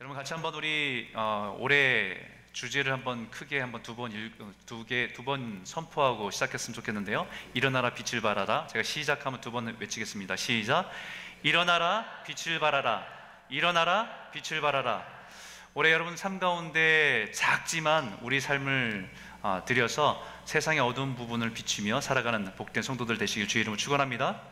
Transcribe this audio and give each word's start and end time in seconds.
여러분 0.00 0.14
같이 0.16 0.34
한번 0.34 0.54
우리 0.54 1.10
어, 1.14 1.56
올해 1.58 2.18
주제를 2.52 2.92
한번 2.92 3.30
크게 3.30 3.60
한번 3.60 3.82
두 3.82 3.94
번 3.96 4.10
두 4.66 4.84
개 4.84 5.12
두 5.14 5.24
번 5.24 5.62
선포하고 5.64 6.30
시작했으면 6.30 6.74
좋겠는데요. 6.74 7.26
일어나라 7.54 7.94
빛을 7.94 8.20
발하라. 8.20 8.66
제가 8.66 8.82
시작하면 8.82 9.40
두 9.40 9.50
번 9.50 9.74
외치겠습니다. 9.78 10.36
시작. 10.36 10.90
일어나라 11.42 12.04
빛을 12.26 12.58
발하라. 12.60 13.06
일어나라 13.48 14.30
빛을 14.32 14.60
발하라. 14.60 15.06
올해 15.72 15.92
여러분 15.92 16.16
삶 16.16 16.38
가운데 16.38 17.30
작지만 17.32 18.18
우리 18.22 18.40
삶을 18.40 19.10
어, 19.42 19.62
들여서 19.66 20.22
세상의 20.44 20.80
어두운 20.80 21.14
부분을 21.14 21.52
비추며 21.54 22.00
살아가는 22.02 22.54
복된 22.56 22.82
성도들 22.82 23.16
되시길 23.16 23.48
주의 23.48 23.62
이름으로 23.62 23.78
축원합니다. 23.78 24.42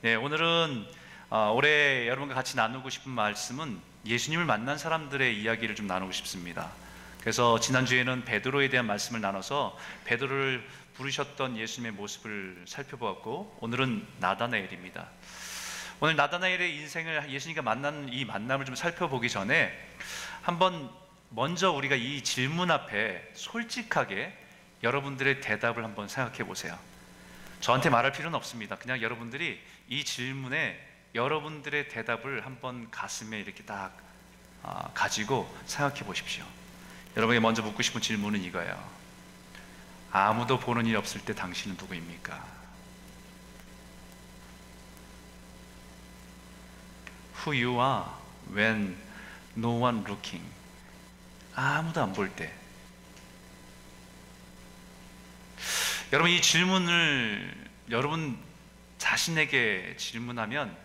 네, 0.00 0.14
오늘은 0.16 0.86
어, 1.30 1.52
올해 1.54 2.06
여러분과 2.08 2.34
같이 2.34 2.56
나누고 2.56 2.90
싶은 2.90 3.12
말씀은 3.12 3.93
예수님을 4.06 4.44
만난 4.44 4.78
사람들의 4.78 5.40
이야기를 5.40 5.74
좀 5.74 5.86
나누고 5.86 6.12
싶습니다. 6.12 6.70
그래서 7.20 7.58
지난주에는 7.58 8.24
베드로에 8.24 8.68
대한 8.68 8.86
말씀을 8.86 9.20
나눠서 9.20 9.78
베드로를 10.04 10.66
부르셨던 10.94 11.56
예수님의 11.56 11.92
모습을 11.92 12.64
살펴보았고 12.66 13.58
오늘은 13.60 14.06
나다나엘입니다. 14.20 15.08
오늘 16.00 16.16
나다나엘의 16.16 16.76
인생을 16.76 17.30
예수님과 17.30 17.62
만난 17.62 18.08
이 18.12 18.24
만남을 18.24 18.66
좀 18.66 18.74
살펴보기 18.74 19.30
전에 19.30 19.72
한번 20.42 20.90
먼저 21.30 21.72
우리가 21.72 21.96
이 21.96 22.22
질문 22.22 22.70
앞에 22.70 23.30
솔직하게 23.32 24.36
여러분들의 24.82 25.40
대답을 25.40 25.82
한번 25.82 26.08
생각해 26.08 26.44
보세요. 26.44 26.78
저한테 27.60 27.88
말할 27.88 28.12
필요는 28.12 28.36
없습니다. 28.36 28.76
그냥 28.76 29.00
여러분들이 29.00 29.58
이 29.88 30.04
질문에 30.04 30.78
여러분들의 31.14 31.88
대답을 31.88 32.44
한번 32.44 32.90
가슴에 32.90 33.38
이렇게 33.38 33.62
딱 33.64 33.96
아, 34.62 34.90
가지고 34.94 35.52
생각해 35.66 36.00
보십시오. 36.04 36.44
여러분이 37.16 37.38
먼저 37.40 37.62
묻고 37.62 37.82
싶은 37.82 38.00
질문은 38.00 38.42
이거예요. 38.42 38.92
아무도 40.10 40.58
보는 40.58 40.86
일 40.86 40.96
없을 40.96 41.20
때 41.20 41.34
당신은 41.34 41.76
누구입니까? 41.76 42.44
Who 47.46 47.52
you 47.52 47.80
are 47.80 48.06
when 48.52 48.96
no 49.56 49.80
one 49.80 49.98
looking. 50.04 50.44
아무도 51.54 52.02
안 52.02 52.12
볼 52.12 52.30
때. 52.30 52.52
여러분 56.12 56.30
이 56.30 56.40
질문을 56.40 57.70
여러분 57.90 58.38
자신에게 58.98 59.96
질문하면 59.98 60.83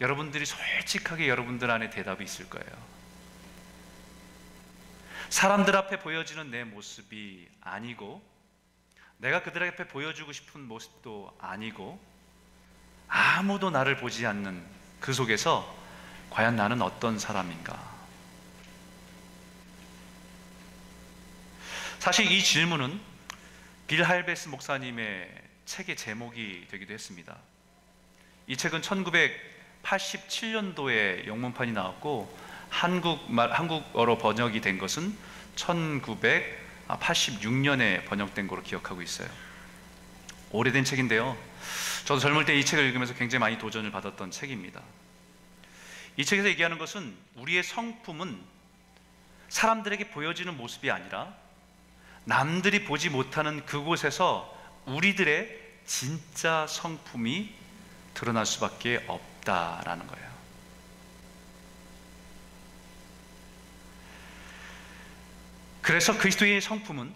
여러분들이 0.00 0.44
솔직하게 0.44 1.28
여러분들 1.28 1.70
안에 1.70 1.90
대답이 1.90 2.24
있을 2.24 2.50
거예요. 2.50 2.96
사람들 5.30 5.74
앞에 5.76 5.98
보여지는 6.00 6.50
내 6.50 6.64
모습이 6.64 7.48
아니고 7.60 8.22
내가 9.18 9.42
그들 9.42 9.66
앞에 9.68 9.88
보여주고 9.88 10.32
싶은 10.32 10.60
모습도 10.60 11.36
아니고 11.40 11.98
아무도 13.08 13.70
나를 13.70 13.96
보지 13.96 14.26
않는 14.26 14.64
그 15.00 15.12
속에서 15.12 15.74
과연 16.30 16.56
나는 16.56 16.82
어떤 16.82 17.18
사람인가? 17.18 17.96
사실 21.98 22.30
이 22.30 22.42
질문은 22.42 23.00
빌 23.86 24.02
할베스 24.02 24.48
목사님의 24.48 25.28
책의 25.64 25.96
제목이 25.96 26.66
되기도 26.70 26.92
했습니다. 26.92 27.36
이 28.46 28.56
책은 28.56 28.82
1987년도에 29.86 31.26
영문판이 31.26 31.72
나왔고 31.72 32.32
한국말 32.70 33.52
한국어로 33.52 34.16
번역이 34.18 34.60
된 34.60 34.78
것은 34.78 35.16
1986년에 35.54 38.04
번역된 38.06 38.48
거로 38.48 38.62
기억하고 38.62 39.02
있어요. 39.02 39.28
오래된 40.50 40.84
책인데요. 40.84 41.36
저도 42.04 42.20
젊을 42.20 42.44
때 42.44 42.56
이 42.56 42.64
책을 42.64 42.84
읽으면서 42.84 43.14
굉장히 43.14 43.40
많이 43.40 43.58
도전을 43.58 43.90
받았던 43.90 44.30
책입니다. 44.30 44.80
이 46.16 46.24
책에서 46.24 46.48
얘기하는 46.48 46.78
것은 46.78 47.14
우리의 47.36 47.62
성품은 47.62 48.40
사람들에게 49.48 50.10
보여지는 50.10 50.56
모습이 50.56 50.90
아니라 50.90 51.32
남들이 52.24 52.84
보지 52.84 53.10
못하는 53.10 53.64
그곳에서 53.66 54.52
우리들의 54.86 55.64
진짜 55.84 56.66
성품이 56.66 57.54
드러날 58.14 58.46
수밖에 58.46 59.04
없다 59.06 59.35
라는 59.52 60.06
거예요. 60.06 60.26
그래서 65.82 66.18
그리스도의 66.18 66.60
성품은 66.60 67.12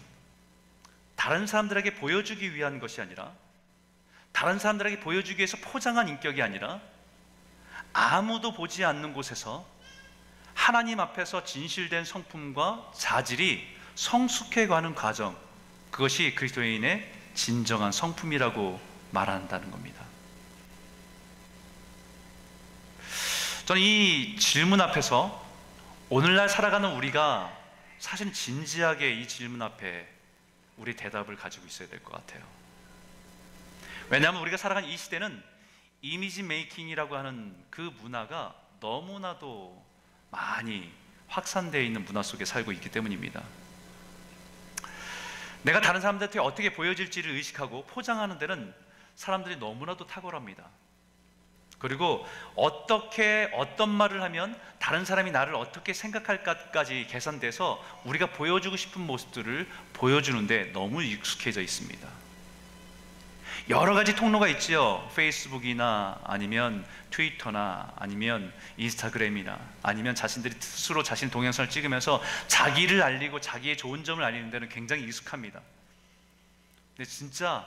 다른 1.17 1.45
사람들에게 1.45 1.95
보여주기 1.95 2.55
위한 2.55 2.79
것이 2.79 3.01
아니라 3.01 3.31
다른 4.31 4.59
사람들에게 4.59 5.01
보여주기 5.01 5.39
위해서 5.39 5.57
포장한 5.57 6.07
인격이 6.07 6.41
아니라 6.41 6.79
아무도 7.93 8.53
보지 8.53 8.85
않는 8.85 9.13
곳에서 9.13 9.65
하나님 10.53 10.99
앞에서 10.99 11.43
진실된 11.43 12.05
성품과 12.05 12.91
자질이 12.95 13.67
성숙해가는 13.95 14.95
과정 14.95 15.35
그것이 15.91 16.33
그리스도인의 16.35 17.11
진정한 17.33 17.91
성품이라고 17.91 18.79
말한다는 19.11 19.69
겁니다. 19.69 20.10
저는 23.65 23.81
이 23.81 24.35
질문 24.37 24.81
앞에서 24.81 25.39
오늘날 26.09 26.49
살아가는 26.49 26.93
우리가 26.95 27.55
사실 27.99 28.33
진지하게 28.33 29.11
이 29.13 29.27
질문 29.27 29.61
앞에 29.61 30.07
우리 30.77 30.95
대답을 30.95 31.35
가지고 31.35 31.67
있어야 31.67 31.87
될 31.87 32.03
것 32.03 32.13
같아요. 32.13 32.43
왜냐하면 34.09 34.41
우리가 34.41 34.57
살아가는 34.57 34.89
이 34.89 34.97
시대는 34.97 35.41
이미지 36.01 36.43
메이킹이라고 36.43 37.15
하는 37.15 37.55
그 37.69 37.93
문화가 38.01 38.55
너무나도 38.79 39.85
많이 40.31 40.91
확산되어 41.27 41.81
있는 41.81 42.03
문화 42.03 42.23
속에 42.23 42.43
살고 42.43 42.71
있기 42.73 42.89
때문입니다. 42.89 43.41
내가 45.61 45.79
다른 45.79 46.01
사람들한테 46.01 46.39
어떻게 46.39 46.73
보여질지를 46.73 47.31
의식하고 47.31 47.85
포장하는 47.85 48.39
데는 48.39 48.73
사람들이 49.15 49.57
너무나도 49.57 50.07
탁월합니다. 50.07 50.67
그리고 51.81 52.27
어떻게 52.55 53.49
어떤 53.53 53.89
말을 53.89 54.21
하면 54.21 54.57
다른 54.77 55.03
사람이 55.03 55.31
나를 55.31 55.55
어떻게 55.55 55.93
생각할까까지 55.93 57.07
계산돼서 57.09 57.83
우리가 58.05 58.27
보여주고 58.27 58.77
싶은 58.77 59.01
모습들을 59.01 59.67
보여주는데 59.93 60.73
너무 60.73 61.03
익숙해져 61.03 61.59
있습니다. 61.59 62.07
여러 63.69 63.95
가지 63.95 64.15
통로가 64.15 64.47
있지요. 64.49 65.09
페이스북이나 65.15 66.19
아니면 66.23 66.85
트위터나 67.09 67.93
아니면 67.95 68.53
인스타그램이나 68.77 69.59
아니면 69.81 70.13
자신들이 70.13 70.55
스스로 70.59 71.01
자신 71.01 71.31
동영상을 71.31 71.69
찍으면서 71.69 72.21
자기를 72.47 73.01
알리고 73.01 73.41
자기의 73.41 73.77
좋은 73.77 74.03
점을 74.03 74.23
알리는 74.23 74.51
데는 74.51 74.69
굉장히 74.69 75.03
익숙합니다. 75.03 75.61
근데 76.95 77.09
진짜 77.09 77.65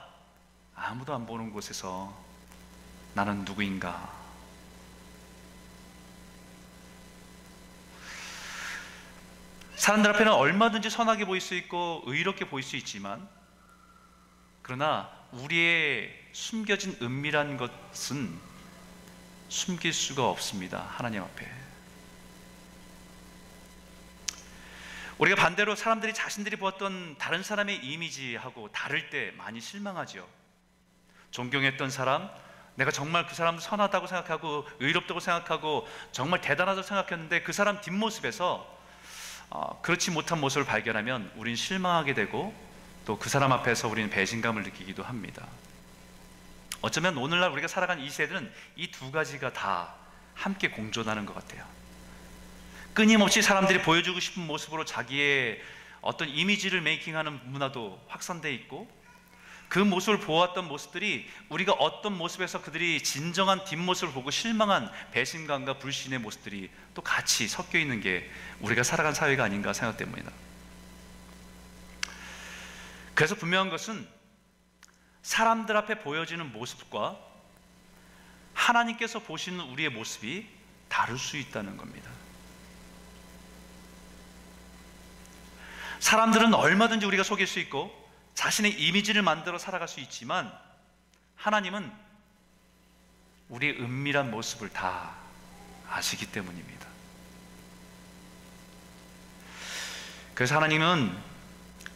아무도 0.74 1.14
안 1.14 1.26
보는 1.26 1.50
곳에서 1.52 2.33
나는 3.14 3.44
누구인가? 3.44 4.12
사람들 9.76 10.10
앞에는 10.14 10.32
얼마든지 10.32 10.90
선하게 10.90 11.24
보일 11.26 11.40
수 11.40 11.54
있고 11.54 12.02
의롭게 12.06 12.48
보일 12.48 12.64
수 12.64 12.76
있지만 12.76 13.28
그러나 14.62 15.10
우리의 15.32 16.10
숨겨진 16.32 16.96
은밀한 17.02 17.56
것은 17.56 18.34
숨길 19.48 19.92
수가 19.92 20.28
없습니다. 20.28 20.80
하나님 20.96 21.22
앞에. 21.22 21.64
우리가 25.18 25.40
반대로 25.40 25.76
사람들이 25.76 26.12
자신들이 26.12 26.56
보았던 26.56 27.18
다른 27.18 27.42
사람의 27.42 27.84
이미지하고 27.84 28.72
다를 28.72 29.10
때 29.10 29.32
많이 29.36 29.60
실망하죠. 29.60 30.28
존경했던 31.30 31.90
사람, 31.90 32.30
내가 32.76 32.90
정말 32.90 33.26
그 33.26 33.34
사람 33.34 33.58
선하다고 33.58 34.06
생각하고 34.06 34.66
의롭다고 34.80 35.20
생각하고 35.20 35.86
정말 36.12 36.40
대단하다고 36.40 36.86
생각했는데 36.86 37.42
그 37.42 37.52
사람 37.52 37.80
뒷모습에서 37.80 38.74
어, 39.50 39.80
그렇지 39.82 40.10
못한 40.10 40.40
모습을 40.40 40.64
발견하면 40.66 41.30
우린 41.36 41.54
실망하게 41.54 42.14
되고 42.14 42.54
또 43.06 43.18
그 43.18 43.28
사람 43.28 43.52
앞에서 43.52 43.86
우리는 43.88 44.08
배신감을 44.10 44.62
느끼기도 44.62 45.02
합니다. 45.02 45.46
어쩌면 46.80 47.16
오늘날 47.18 47.50
우리가 47.50 47.68
살아가는 47.68 48.02
이 48.02 48.10
세대는 48.10 48.50
이 48.76 48.90
두 48.90 49.10
가지가 49.12 49.52
다 49.52 49.94
함께 50.34 50.68
공존하는 50.70 51.26
것 51.26 51.34
같아요. 51.34 51.64
끊임없이 52.94 53.42
사람들이 53.42 53.82
보여주고 53.82 54.20
싶은 54.20 54.46
모습으로 54.46 54.84
자기의 54.84 55.60
어떤 56.00 56.28
이미지를 56.28 56.80
메이킹하는 56.80 57.40
문화도 57.50 58.02
확산돼 58.08 58.52
있고 58.54 58.88
그 59.68 59.78
모습을 59.78 60.20
보았던 60.20 60.68
모습들이 60.68 61.28
우리가 61.48 61.72
어떤 61.72 62.16
모습에서 62.16 62.62
그들이 62.62 63.02
진정한 63.02 63.64
뒷모습을 63.64 64.12
보고 64.12 64.30
실망한 64.30 64.90
배신감과 65.12 65.78
불신의 65.78 66.20
모습들이 66.20 66.70
또 66.94 67.02
같이 67.02 67.48
섞여 67.48 67.78
있는 67.78 68.00
게 68.00 68.30
우리가 68.60 68.82
살아간 68.82 69.14
사회가 69.14 69.44
아닌가 69.44 69.72
생각 69.72 69.96
때문이다. 69.96 70.30
그래서 73.14 73.34
분명한 73.34 73.70
것은 73.70 74.06
사람들 75.22 75.76
앞에 75.76 76.00
보여지는 76.00 76.52
모습과 76.52 77.18
하나님께서 78.52 79.20
보시는 79.20 79.60
우리의 79.60 79.90
모습이 79.90 80.46
다를 80.88 81.18
수 81.18 81.36
있다는 81.36 81.76
겁니다. 81.76 82.10
사람들은 85.98 86.52
얼마든지 86.54 87.06
우리가 87.06 87.22
속일 87.22 87.46
수 87.46 87.58
있고 87.60 88.03
자신의 88.34 88.80
이미지를 88.80 89.22
만들어 89.22 89.58
살아갈 89.58 89.88
수 89.88 90.00
있지만 90.00 90.52
하나님은 91.36 91.92
우리의 93.48 93.80
은밀한 93.80 94.30
모습을 94.30 94.70
다 94.70 95.14
아시기 95.88 96.30
때문입니다. 96.30 96.86
그래서 100.34 100.56
하나님은 100.56 101.16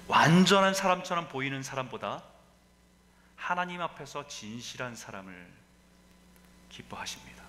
완전한 0.06 0.74
사람처럼 0.74 1.28
보이는 1.28 1.62
사람보다 1.62 2.22
하나님 3.36 3.80
앞에서 3.80 4.28
진실한 4.28 4.94
사람을 4.94 5.52
기뻐하십니다. 6.70 7.42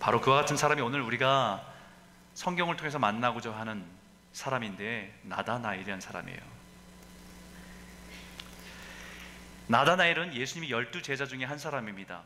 바로 0.00 0.20
그와 0.20 0.36
같은 0.40 0.56
사람이 0.56 0.80
오늘 0.80 1.00
우리가 1.00 1.64
성경을 2.34 2.76
통해서 2.76 2.98
만나고자 2.98 3.52
하는 3.52 3.84
사람인데 4.32 5.20
나다나엘이라는 5.22 6.00
사람이에요. 6.00 6.40
나다나엘은 9.68 10.34
예수님이 10.34 10.70
열두 10.70 11.02
제자 11.02 11.26
중에 11.26 11.44
한 11.44 11.58
사람입니다. 11.58 12.22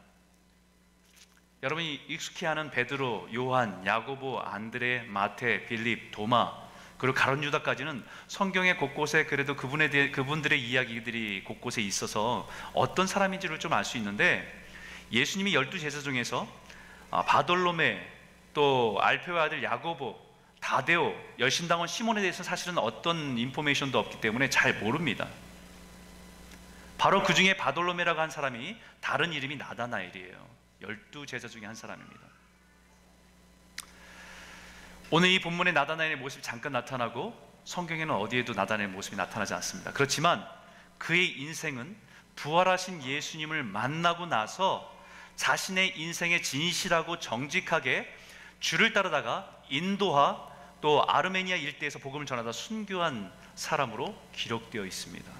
여러분이 1.62 2.02
익숙히 2.08 2.46
아는 2.46 2.70
베드로, 2.70 3.28
요한, 3.34 3.84
야고보, 3.86 4.40
안드레, 4.40 5.02
마테, 5.02 5.66
빌립, 5.66 6.10
도마 6.12 6.66
그리고 6.98 7.14
가론 7.14 7.44
유다까지는 7.44 8.04
성경의 8.28 8.78
곳곳에 8.78 9.26
그래도 9.26 9.54
그분에 9.54 9.90
대해 9.90 10.10
그분들의 10.10 10.60
이야기들이 10.60 11.44
곳곳에 11.44 11.82
있어서 11.82 12.48
어떤 12.72 13.06
사람인지를 13.06 13.58
좀 13.58 13.72
알 13.72 13.84
수 13.84 13.98
있는데 13.98 14.46
예수님이 15.12 15.54
열두 15.54 15.78
제자 15.78 16.00
중에서 16.00 16.48
아, 17.10 17.22
바돌로메 17.24 18.06
또 18.54 18.98
알페의 19.00 19.38
아들 19.38 19.62
야고보, 19.62 20.18
다데오, 20.66 21.14
열심당원 21.38 21.86
시몬에 21.86 22.20
대해서 22.20 22.42
사실은 22.42 22.76
어떤 22.78 23.38
인포메이션도 23.38 24.00
없기 24.00 24.20
때문에 24.20 24.50
잘 24.50 24.74
모릅니다. 24.74 25.28
바로 26.98 27.22
그 27.22 27.34
중에 27.34 27.56
바돌로메라고 27.56 28.20
한 28.20 28.30
사람이 28.30 28.76
다른 29.00 29.32
이름이 29.32 29.58
나다나엘이에요. 29.58 30.48
열두 30.82 31.24
제자 31.24 31.46
중에 31.46 31.66
한 31.66 31.76
사람입니다. 31.76 32.20
오늘 35.12 35.28
이 35.28 35.40
본문에 35.40 35.70
나다나엘의 35.70 36.16
모습이 36.16 36.42
잠깐 36.42 36.72
나타나고 36.72 37.32
성경에는 37.64 38.12
어디에도 38.12 38.52
나다나엘의 38.54 38.92
모습이 38.92 39.14
나타나지 39.14 39.54
않습니다. 39.54 39.92
그렇지만 39.92 40.44
그의 40.98 41.40
인생은 41.42 41.96
부활하신 42.34 43.04
예수님을 43.04 43.62
만나고 43.62 44.26
나서 44.26 44.92
자신의 45.36 45.96
인생에 45.96 46.42
진실하고 46.42 47.20
정직하게 47.20 48.12
주를 48.58 48.92
따르다가 48.92 49.48
인도와 49.68 50.55
또 50.80 51.04
아르메니아 51.08 51.56
일대에서 51.56 51.98
복음을 51.98 52.26
전하다 52.26 52.52
순교한 52.52 53.32
사람으로 53.54 54.14
기록되어 54.34 54.84
있습니다. 54.84 55.32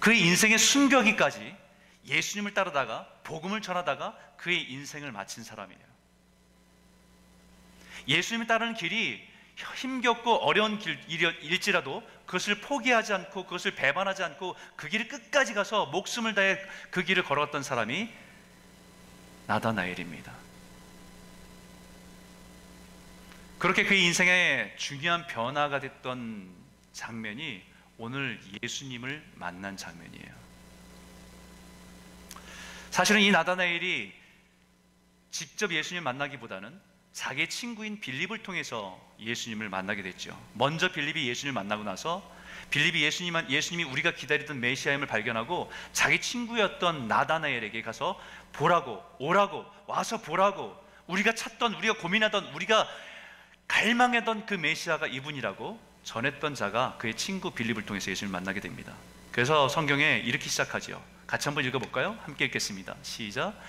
그의 0.00 0.20
인생의 0.20 0.58
순교기까지 0.58 1.56
예수님을 2.06 2.52
따르다가 2.52 3.08
복음을 3.24 3.62
전하다가 3.62 4.16
그의 4.36 4.70
인생을 4.70 5.12
마친 5.12 5.42
사람이에요. 5.42 5.80
예수님을 8.06 8.46
따르는 8.46 8.74
길이 8.74 9.26
힘겹고 9.76 10.34
어려운 10.44 10.78
길일지라도 10.78 12.02
그것을 12.26 12.60
포기하지 12.60 13.14
않고 13.14 13.44
그것을 13.44 13.74
배반하지 13.74 14.22
않고 14.24 14.56
그 14.76 14.88
길을 14.88 15.08
끝까지 15.08 15.54
가서 15.54 15.86
목숨을 15.86 16.34
다해 16.34 16.58
그 16.90 17.02
길을 17.02 17.22
걸어갔던 17.24 17.62
사람이 17.62 18.10
나다나엘입니다. 19.46 20.43
그렇게 23.64 23.84
그의 23.84 24.04
인생에 24.04 24.74
중요한 24.76 25.26
변화가 25.26 25.80
됐던 25.80 26.54
장면이 26.92 27.62
오늘 27.96 28.38
예수님을 28.62 29.24
만난 29.36 29.78
장면이에요. 29.78 30.34
사실은 32.90 33.22
이 33.22 33.30
나다나엘이 33.30 34.12
직접 35.30 35.72
예수님 35.72 36.04
만나기보다는 36.04 36.78
자기 37.14 37.48
친구인 37.48 38.00
빌립을 38.00 38.42
통해서 38.42 39.00
예수님을 39.18 39.70
만나게 39.70 40.02
됐죠. 40.02 40.38
먼저 40.52 40.92
빌립이 40.92 41.26
예수님을 41.26 41.54
만나고 41.54 41.84
나서 41.84 42.22
빌립이 42.68 43.02
예수님, 43.02 43.48
예수님이 43.48 43.90
우리가 43.90 44.10
기다리던 44.10 44.60
메시아임을 44.60 45.06
발견하고 45.06 45.72
자기 45.94 46.20
친구였던 46.20 47.08
나다나엘에게 47.08 47.80
가서 47.80 48.20
보라고, 48.52 49.02
오라고, 49.18 49.64
와서 49.86 50.20
보라고, 50.20 50.76
우리가 51.06 51.34
찾던, 51.34 51.72
우리가 51.76 51.94
고민하던, 51.94 52.52
우리가 52.52 52.86
갈망했던 53.74 54.46
그 54.46 54.54
메시아가 54.54 55.08
이분이라고 55.08 55.80
전했던 56.04 56.54
자가 56.54 56.96
그의 56.98 57.16
친구 57.16 57.50
빌립을 57.50 57.84
통해서 57.84 58.08
예수님을 58.08 58.32
만나게 58.32 58.60
됩니다. 58.60 58.94
그래서 59.32 59.68
성경에 59.68 60.22
이렇게 60.24 60.48
시작하죠. 60.48 61.02
같이 61.26 61.48
한번 61.48 61.64
읽어볼까요? 61.64 62.16
함께 62.22 62.44
읽겠습니다. 62.44 62.94
시작. 63.02 63.60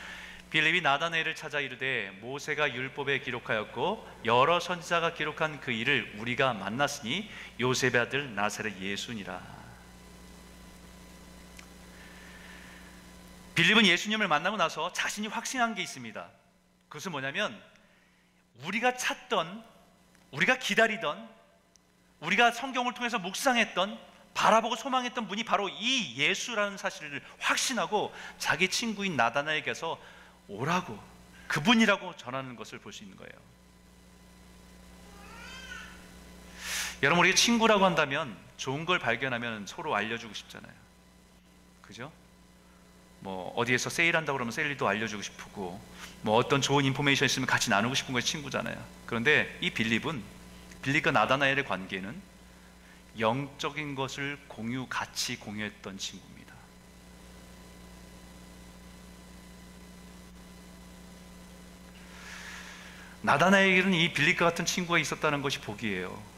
빌립이 0.51 0.81
나다네를 0.81 1.33
찾아 1.33 1.59
이르되 1.59 2.11
모세가 2.21 2.75
율법에 2.75 3.21
기록하였고 3.21 4.07
여러 4.25 4.59
선지자가 4.59 5.15
기록한 5.15 5.59
그 5.59 5.71
일을 5.71 6.17
우리가 6.19 6.53
만났으니 6.53 7.27
요셉의 7.59 8.01
아들 8.01 8.35
나사렛 8.35 8.79
예수니라. 8.79 9.41
빌립은 13.55 13.87
예수님을 13.87 14.27
만나고 14.27 14.55
나서 14.57 14.93
자신이 14.93 15.27
확신한 15.29 15.73
게 15.73 15.81
있습니다. 15.81 16.29
그것은 16.89 17.11
뭐냐면 17.11 17.59
우리가 18.65 18.97
찾던 18.97 19.74
우리가 20.35 20.59
기다리던 20.59 21.29
우리가 22.19 22.51
성경을 22.51 22.93
통해서 22.93 23.19
묵상했던 23.19 23.97
바라보고 24.33 24.75
소망했던 24.75 25.27
분이 25.27 25.45
바로 25.45 25.69
이 25.69 26.15
예수라는 26.17 26.77
사실을 26.77 27.21
확신하고 27.39 28.13
자기 28.37 28.69
친구인 28.69 29.15
나다나에게서 29.15 29.97
오라고 30.47 30.99
그분이라고 31.47 32.17
전하는 32.17 32.55
것을 32.55 32.79
볼 32.79 32.91
수 32.91 33.03
있는 33.03 33.15
거예요. 33.17 33.31
여러분 37.03 37.23
우리가 37.23 37.35
친구라고 37.35 37.85
한다면 37.85 38.35
좋은 38.57 38.85
걸 38.85 38.99
발견하면 38.99 39.67
서로 39.67 39.95
알려주고 39.95 40.33
싶잖아요. 40.33 40.73
그죠? 41.81 42.11
뭐 43.25 43.51
어디에서 43.55 43.89
세일한다고 43.89 44.37
그러면 44.37 44.51
세일도 44.51 44.87
알려주고 44.87 45.23
싶고 45.23 45.81
뭐 46.21 46.35
어떤 46.35 46.61
좋은 46.61 46.85
인포메이션 46.85 47.25
있으면 47.25 47.47
같이 47.47 47.71
나누고 47.71 47.95
싶은 47.95 48.13
것이 48.13 48.27
친구잖아요. 48.27 48.77
그런데 49.07 49.57
이 49.61 49.71
빌립은 49.71 50.21
빌립과 50.83 51.09
나다나엘의 51.09 51.65
관계는 51.65 52.21
영적인 53.17 53.95
것을 53.95 54.37
공유 54.47 54.85
같이 54.87 55.37
공유했던 55.39 55.97
친구입니다. 55.97 56.53
나다나에게는 63.23 63.95
이 63.95 64.13
빌립과 64.13 64.45
같은 64.45 64.65
친구가 64.65 64.99
있었다는 64.99 65.41
것이 65.41 65.59
복이에요. 65.61 66.34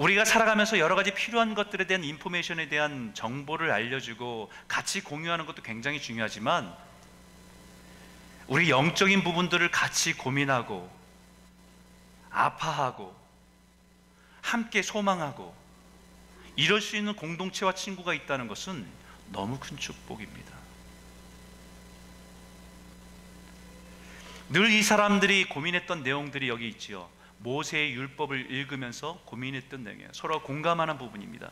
우리가 0.00 0.24
살아가면서 0.24 0.78
여러 0.78 0.94
가지 0.94 1.12
필요한 1.12 1.54
것들에 1.54 1.86
대한 1.86 2.02
인포메이션에 2.04 2.70
대한 2.70 3.12
정보를 3.12 3.70
알려주고 3.70 4.50
같이 4.66 5.02
공유하는 5.02 5.44
것도 5.44 5.62
굉장히 5.62 6.00
중요하지만 6.00 6.74
우리 8.46 8.70
영적인 8.70 9.22
부분들을 9.22 9.70
같이 9.70 10.14
고민하고 10.14 10.90
아파하고 12.30 13.14
함께 14.40 14.80
소망하고 14.80 15.54
이럴 16.56 16.80
수 16.80 16.96
있는 16.96 17.14
공동체와 17.14 17.74
친구가 17.74 18.14
있다는 18.14 18.48
것은 18.48 18.86
너무 19.32 19.58
큰 19.58 19.76
축복입니다. 19.76 20.50
늘 24.48 24.70
이 24.70 24.82
사람들이 24.82 25.44
고민했던 25.44 26.02
내용들이 26.02 26.48
여기 26.48 26.68
있지요. 26.70 27.06
모세의 27.40 27.94
율법을 27.94 28.50
읽으면서 28.50 29.20
고민했던 29.24 29.84
내용이에요. 29.84 30.10
서로 30.12 30.42
공감하는 30.42 30.98
부분입니다. 30.98 31.50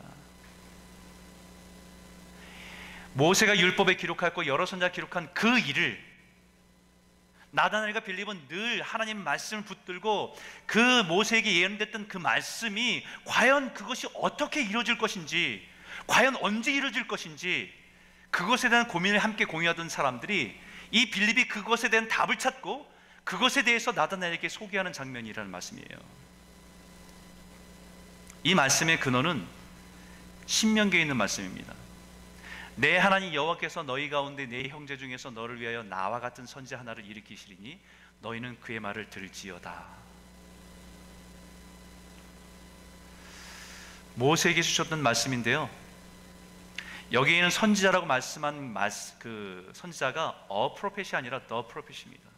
모세가 3.13 3.57
율법에 3.57 3.95
기록하고 3.95 4.45
여러 4.45 4.65
선자 4.65 4.91
기록한 4.91 5.33
그 5.33 5.59
일을 5.59 6.09
나다나엘과 7.51 8.01
빌립은 8.01 8.47
늘 8.47 8.83
하나님 8.83 9.23
말씀을 9.23 9.65
붙들고 9.65 10.37
그 10.67 11.01
모세에게 11.03 11.51
예언됐던 11.61 12.07
그 12.07 12.17
말씀이 12.17 13.03
과연 13.25 13.73
그것이 13.73 14.07
어떻게 14.13 14.61
이루어질 14.61 14.99
것인지 14.99 15.67
과연 16.05 16.35
언제 16.41 16.71
이루어질 16.71 17.07
것인지 17.07 17.73
그것에 18.29 18.69
대한 18.69 18.87
고민을 18.87 19.17
함께 19.17 19.45
공유하던 19.45 19.89
사람들이 19.89 20.55
이 20.91 21.09
빌립이 21.09 21.47
그것에 21.47 21.89
대한 21.89 22.07
답을 22.07 22.37
찾고 22.37 22.98
그것에 23.23 23.63
대해서 23.63 23.91
나다나엘에게 23.91 24.49
소개하는 24.49 24.93
장면이라는 24.93 25.49
말씀이에요. 25.51 25.99
이 28.43 28.55
말씀의 28.55 28.99
근원은 28.99 29.45
신명기에 30.45 31.01
있는 31.01 31.17
말씀입니다. 31.17 31.73
내 32.75 32.97
하나님 32.97 33.33
여호와께서 33.33 33.83
너희 33.83 34.09
가운데 34.09 34.45
내 34.45 34.67
형제 34.69 34.97
중에서 34.97 35.31
너를 35.31 35.59
위하여 35.59 35.83
나와 35.83 36.19
같은 36.19 36.45
선지 36.45 36.75
하나를 36.75 37.05
일으키시리니 37.05 37.79
너희는 38.21 38.59
그의 38.61 38.79
말을 38.79 39.09
들을지어다. 39.09 39.85
모세에게 44.15 44.61
주셨던 44.61 45.03
말씀인데요. 45.03 45.69
여기에는 47.11 47.49
선지자라고 47.49 48.05
말씀한 48.05 48.75
그 49.19 49.71
선지자가 49.73 50.45
어 50.47 50.75
프로페시 50.75 51.15
아니라 51.15 51.45
더 51.47 51.67
프로페시입니다. 51.67 52.28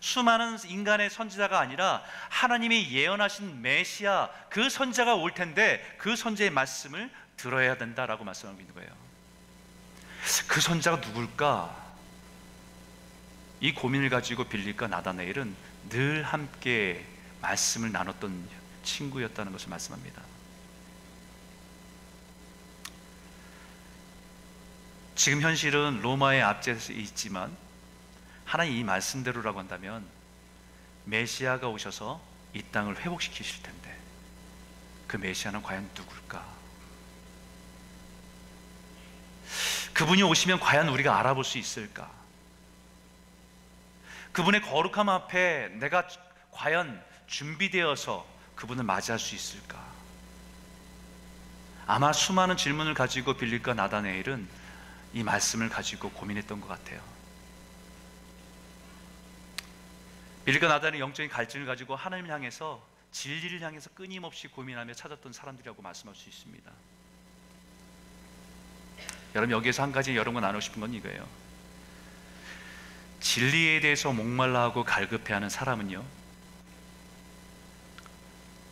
수많은 0.00 0.58
인간의 0.66 1.10
선지자가 1.10 1.58
아니라 1.58 2.02
하나님이 2.28 2.90
예언하신 2.90 3.62
메시아 3.62 4.28
그 4.50 4.68
선지자가 4.68 5.14
올 5.14 5.32
텐데 5.32 5.82
그 5.98 6.16
선지의 6.16 6.50
말씀을 6.50 7.10
들어야 7.36 7.76
된다라고 7.76 8.24
말씀하고 8.24 8.60
있는 8.60 8.74
거예요. 8.74 8.90
그 10.46 10.60
선자가 10.60 10.98
누굴까? 10.98 11.88
이 13.60 13.74
고민을 13.74 14.08
가지고 14.08 14.44
빌릴과 14.44 14.88
나다네일은 14.88 15.54
늘 15.88 16.22
함께 16.22 17.04
말씀을 17.40 17.90
나눴던 17.92 18.48
친구였다는 18.84 19.52
것을 19.52 19.68
말씀합니다. 19.68 20.22
지금 25.14 25.42
현실은 25.42 26.00
로마의 26.00 26.42
압제에 26.42 26.76
있지만 26.90 27.56
하나님 28.48 28.76
이 28.76 28.82
말씀대로라고 28.82 29.58
한다면 29.58 30.06
메시아가 31.04 31.68
오셔서 31.68 32.18
이 32.54 32.62
땅을 32.62 32.98
회복시키실 32.98 33.62
텐데 33.62 33.94
그 35.06 35.18
메시아는 35.18 35.62
과연 35.62 35.90
누굴까? 35.94 36.42
그분이 39.92 40.22
오시면 40.22 40.60
과연 40.60 40.88
우리가 40.88 41.18
알아볼 41.18 41.44
수 41.44 41.58
있을까? 41.58 42.10
그분의 44.32 44.62
거룩함 44.62 45.10
앞에 45.10 45.68
내가 45.74 46.08
과연 46.50 47.04
준비되어서 47.26 48.26
그분을 48.56 48.82
맞이할 48.82 49.18
수 49.18 49.34
있을까? 49.34 49.78
아마 51.86 52.14
수많은 52.14 52.56
질문을 52.56 52.94
가지고 52.94 53.34
빌릴과 53.34 53.74
나다네일은 53.74 54.48
이 55.12 55.22
말씀을 55.22 55.68
가지고 55.68 56.10
고민했던 56.12 56.62
것 56.62 56.68
같아요. 56.68 57.17
나다는 60.56 60.98
영적인 60.98 61.30
갈증을 61.30 61.66
가지고 61.66 61.94
하나님을 61.94 62.30
향해서 62.30 62.82
진리를 63.12 63.60
향해서 63.60 63.90
끊임없이 63.90 64.48
고민하며 64.48 64.94
찾았던 64.94 65.32
사람들이라고 65.32 65.82
말씀할 65.82 66.14
수 66.14 66.28
있습니다. 66.28 66.70
여러분 69.34 69.50
여기에서 69.50 69.82
한 69.82 69.92
가지 69.92 70.16
여러분과 70.16 70.40
나누고 70.40 70.60
싶은 70.60 70.80
건 70.80 70.94
이거예요. 70.94 71.28
진리에 73.20 73.80
대해서 73.80 74.12
목말라하고 74.12 74.84
갈급해하는 74.84 75.50
사람은요. 75.50 76.04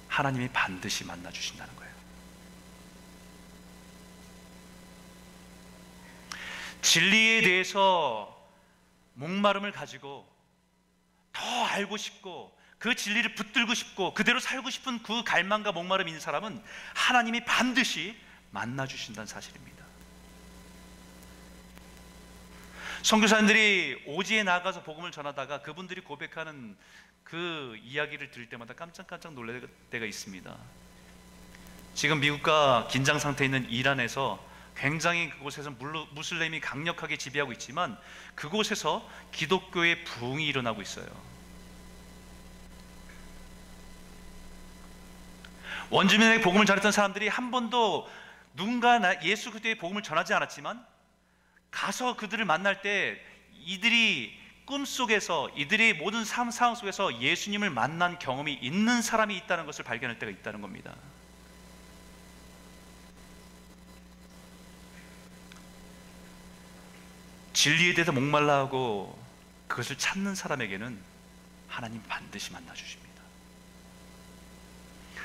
하나님이 0.09 0.49
반드시 0.49 1.05
만나 1.05 1.31
주신다는 1.31 1.75
거예요. 1.77 1.95
진리에 6.81 7.43
대해서 7.43 8.51
목마름을 9.15 9.73
가지고 9.73 10.36
더 11.37 11.65
알고 11.67 11.97
싶고 11.97 12.57
그 12.79 12.95
진리를 12.95 13.35
붙들고 13.35 13.75
싶고 13.75 14.15
그대로 14.15 14.41
살고 14.41 14.71
싶은 14.71 15.03
그 15.03 15.23
갈망과 15.23 15.73
목마름이 15.73 16.11
있는 16.11 16.21
사람은 16.21 16.63
하나님이 16.95 17.45
반드시 17.45 18.17
만나 18.51 18.87
주신다는 18.87 19.27
사실입니다. 19.27 19.85
선교사님들이 23.03 24.03
오지에 24.07 24.43
나가서 24.43 24.83
복음을 24.83 25.13
전하다가 25.13 25.63
그분들이 25.63 26.01
고백하는 26.01 26.77
그 27.23 27.79
이야기를 27.83 28.31
들을 28.31 28.49
때마다 28.49 28.75
깜짝깜짝 28.75 29.35
놀랄 29.35 29.69
때가 29.91 30.07
있습니다. 30.07 30.57
지금 31.95 32.21
미국과 32.21 32.89
긴장 32.91 33.19
상태에 33.19 33.47
있는 33.47 33.69
이란에서 33.71 34.45
굉장히 34.77 35.31
그곳에서 35.31 35.71
무슬림이 36.13 36.61
강력하게 36.61 37.17
지배하고 37.17 37.53
있지만 37.53 37.99
그곳에서 38.35 39.09
기독교의 39.33 40.05
부흥이 40.05 40.47
일어나고 40.47 40.83
있어요. 40.83 41.07
원주민에게 45.91 46.43
복음을 46.43 46.67
전했던 46.67 46.93
사람들이 46.93 47.29
한 47.29 47.51
번도 47.51 48.09
누군가 48.55 49.01
예수 49.23 49.51
그리스도의 49.51 49.77
복음을 49.77 50.03
전하지 50.03 50.35
않았지만 50.35 50.85
가서 51.71 52.17
그들을 52.17 52.45
만날 52.45 52.83
때 52.83 53.21
이들이 53.65 54.37
꿈속에서 54.65 55.51
이들이 55.57 55.95
모든 55.95 56.25
삶 56.25 56.51
상황 56.51 56.75
속에서 56.75 57.21
예수님을 57.21 57.71
만난 57.71 58.19
경험이 58.19 58.55
있는 58.55 59.01
사람이 59.01 59.37
있다는 59.37 59.65
것을 59.65 59.85
발견할 59.85 60.19
때가 60.19 60.31
있다는 60.33 60.61
겁니다. 60.61 60.95
진리에 67.67 67.95
대해서 67.95 68.13
목말라 68.13 68.59
하고 68.59 69.21
그것을 69.67 69.99
찾는 69.99 70.37
사람에게는 70.37 70.97
하나님 71.67 72.01
반드시 72.05 72.53
만나 72.53 72.73
주십니다. 72.75 73.25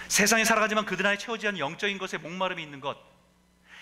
세상에 0.08 0.44
살아가지만 0.44 0.86
그들 0.86 1.06
안에 1.06 1.20
채워지 1.20 1.48
않은 1.50 1.60
영적인 1.60 2.00
것에 2.00 2.18
목마름이 2.18 2.64
있는 2.64 2.80
것, 2.80 2.98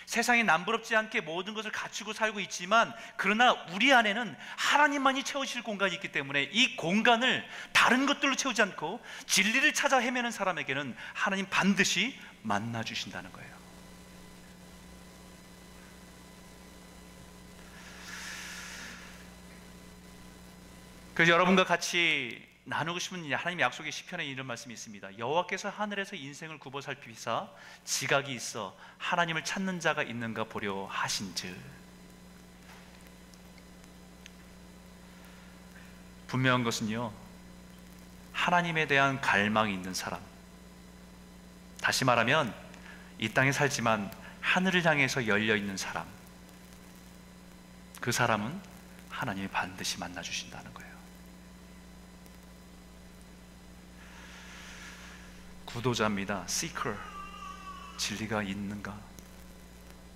세상에 0.07 0.43
남부럽지 0.43 0.93
않게 0.93 1.21
모든 1.21 1.53
것을 1.53 1.71
갖추고 1.71 2.11
살고 2.11 2.41
있지만 2.41 2.93
그러나 3.15 3.53
우리 3.71 3.93
안에는 3.93 4.35
하나님만이 4.57 5.23
채우실 5.23 5.63
공간이 5.63 5.95
있기 5.95 6.11
때문에 6.11 6.49
이 6.51 6.75
공간을 6.75 7.47
다른 7.71 8.05
것들로 8.07 8.35
채우지 8.35 8.61
않고 8.61 8.99
진리를 9.25 9.73
찾아 9.73 9.99
헤매는 9.99 10.31
사람에게는 10.31 10.97
하나님 11.13 11.45
반드시 11.49 12.19
만나 12.41 12.83
주신다는 12.83 13.31
거예요. 13.31 13.48
그래서 21.19 21.33
여러분과 21.33 21.65
같이 21.65 22.41
나누고 22.63 22.97
싶은 22.97 23.29
하나님 23.33 23.59
약속의 23.59 23.91
시편에 23.91 24.25
이런 24.25 24.47
말씀이 24.47 24.73
있습니다. 24.73 25.17
여호와께서 25.17 25.67
하늘에서 25.67 26.15
인생을 26.15 26.59
굽어 26.59 26.79
살피사 26.79 27.49
지각이 27.83 28.33
있어 28.33 28.73
하나님을 28.99 29.43
찾는 29.43 29.81
자가 29.81 30.01
있는가 30.03 30.45
보려 30.45 30.85
하신즉 30.85 31.57
분명한 36.27 36.63
것은요 36.63 37.11
하나님에 38.31 38.87
대한 38.87 39.19
갈망이 39.19 39.73
있는 39.73 39.93
사람 39.93 40.21
다시 41.81 42.05
말하면 42.05 42.55
이 43.17 43.27
땅에 43.27 43.51
살지만 43.51 44.09
하늘을 44.39 44.85
향해서 44.85 45.27
열려 45.27 45.57
있는 45.57 45.75
사람 45.75 46.07
그 47.99 48.13
사람은 48.13 48.57
하나님이 49.09 49.49
반드시 49.49 49.99
만나 49.99 50.21
주신다는 50.21 50.73
거예요. 50.73 50.88
구도자입니다. 55.69 56.45
seeker. 56.45 56.97
진리가 57.97 58.41
있는가? 58.43 58.97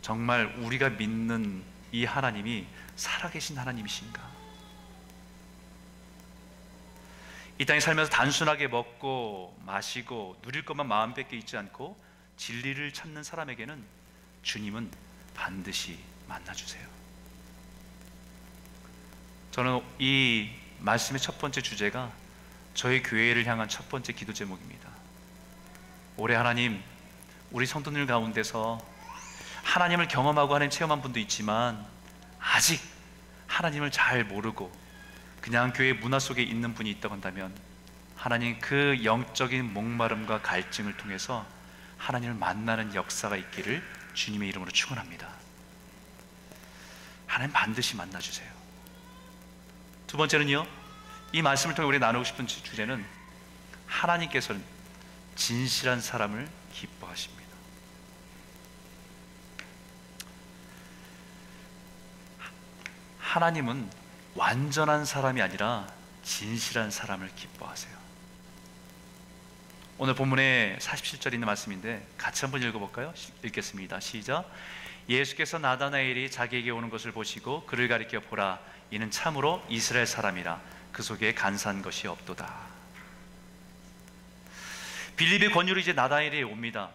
정말 0.02 0.56
우리가 0.58 0.90
믿는 0.90 1.64
이 1.92 2.06
하나님이 2.06 2.66
살아계신 2.96 3.58
하나님이신가? 3.58 4.34
이 7.60 7.66
땅에 7.66 7.80
살면서 7.80 8.12
단순하게 8.12 8.68
먹고 8.68 9.56
마시고 9.64 10.40
누릴 10.42 10.66
것만 10.66 10.88
마음 10.88 11.14
뺏겨 11.14 11.36
있지 11.38 11.56
않고 11.56 11.96
진리를 12.36 12.92
찾는 12.92 13.24
사람에게는 13.24 13.84
주님은 14.42 14.92
반드시 15.36 16.00
만나주세요. 16.28 16.88
저는 19.52 19.84
이 20.00 20.50
말씀의 20.80 21.22
첫 21.22 21.38
번째 21.38 21.62
주제가 21.62 22.12
저희 22.74 23.04
교회를 23.04 23.46
향한 23.46 23.70
첫 23.70 23.88
번째 23.88 24.14
기도 24.14 24.34
제목입니다. 24.34 24.93
올해 26.18 26.36
하나님 26.36 26.82
우리 27.52 27.66
성도들 27.66 28.06
가운데서 28.06 28.80
하나님을 29.64 30.08
경험하고 30.08 30.56
하는 30.56 30.70
체험한 30.70 31.02
분도 31.02 31.20
있지만 31.20 31.86
아직 32.40 32.82
하나님을 33.48 33.92
잘 33.92 34.24
모르고 34.24 34.72
그냥 35.42 35.74
교회 35.74 35.94
문화 35.94 36.20
속에 36.20 36.42
있는 36.42 36.74
분이 36.74 36.90
있다고 36.92 37.14
한다면 37.14 37.54
하나님 38.16 38.60
그 38.60 39.02
영적인 39.04 39.74
목마름과 39.74 40.42
갈증을 40.42 40.98
통해서 40.98 41.46
하나님을 41.98 42.36
만나는 42.36 42.96
역사가 42.96 43.36
있기를 43.38 43.84
주님의 44.14 44.50
이름으로 44.50 44.72
축원합니다. 44.72 45.28
하나님 47.28 47.52
반드시 47.54 47.96
만나 47.96 48.20
주세요. 48.20 48.50
두 50.08 50.18
번째는요. 50.18 50.66
이 51.32 51.42
말씀을 51.42 51.74
통해 51.76 51.88
우리 51.88 51.98
나누고 52.00 52.24
싶은 52.24 52.46
주- 52.46 52.62
주제는 52.64 53.04
하나님께서는 53.88 54.64
진실한 55.36 56.02
사람을 56.02 56.50
기뻐하십니다. 56.74 57.44
하나님은 63.20 63.90
완전한 64.36 65.06
사람이 65.06 65.42
아니라 65.42 65.88
진실한 66.24 66.92
사람을 66.92 67.32
기뻐하세요. 67.36 67.94
오늘 69.98 70.16
본문에 70.16 70.78
47절 70.82 71.34
있는 71.34 71.46
말씀인데 71.46 72.06
같이 72.18 72.42
한번 72.46 72.62
읽어볼까요? 72.64 73.14
시- 73.16 73.32
읽겠습니다. 73.44 74.00
시작. 74.00 74.50
예수께서 75.08 75.60
나다나엘이 75.60 76.32
자기에게 76.32 76.72
오는 76.72 76.90
것을 76.90 77.12
보시고 77.12 77.66
그를 77.66 77.88
가리켜 77.88 78.20
보라. 78.22 78.60
이는 78.92 79.12
참으로 79.12 79.64
이스라엘 79.70 80.08
사람이라. 80.08 80.62
그 80.92 81.04
속에 81.04 81.34
간사한 81.34 81.82
것이 81.82 82.08
없도다. 82.08 82.73
빌립의 85.16 85.52
권유로 85.52 85.80
이제 85.80 85.94
나다나엘이 85.94 86.44
옵니다. 86.44 86.92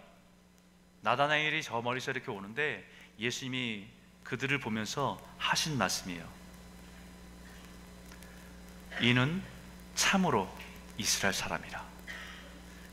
나다나엘이 1.02 1.62
저 1.62 1.80
멀리서 1.80 2.10
이렇게 2.10 2.30
오는데 2.30 2.84
예수님이 3.18 3.86
그들을 4.24 4.58
보면서 4.60 5.20
하신 5.38 5.78
말씀이에요. 5.78 6.28
이는 9.00 9.42
참으로 9.94 10.48
이스라엘 10.96 11.32
사람이라. 11.32 11.86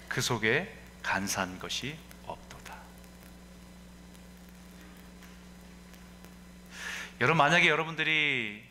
그 0.07 0.21
속에 0.21 0.73
간사한 1.01 1.59
것이 1.59 1.97
없도다. 2.25 2.75
여러분 7.21 7.37
만약에 7.37 7.67
여러분들이 7.67 8.63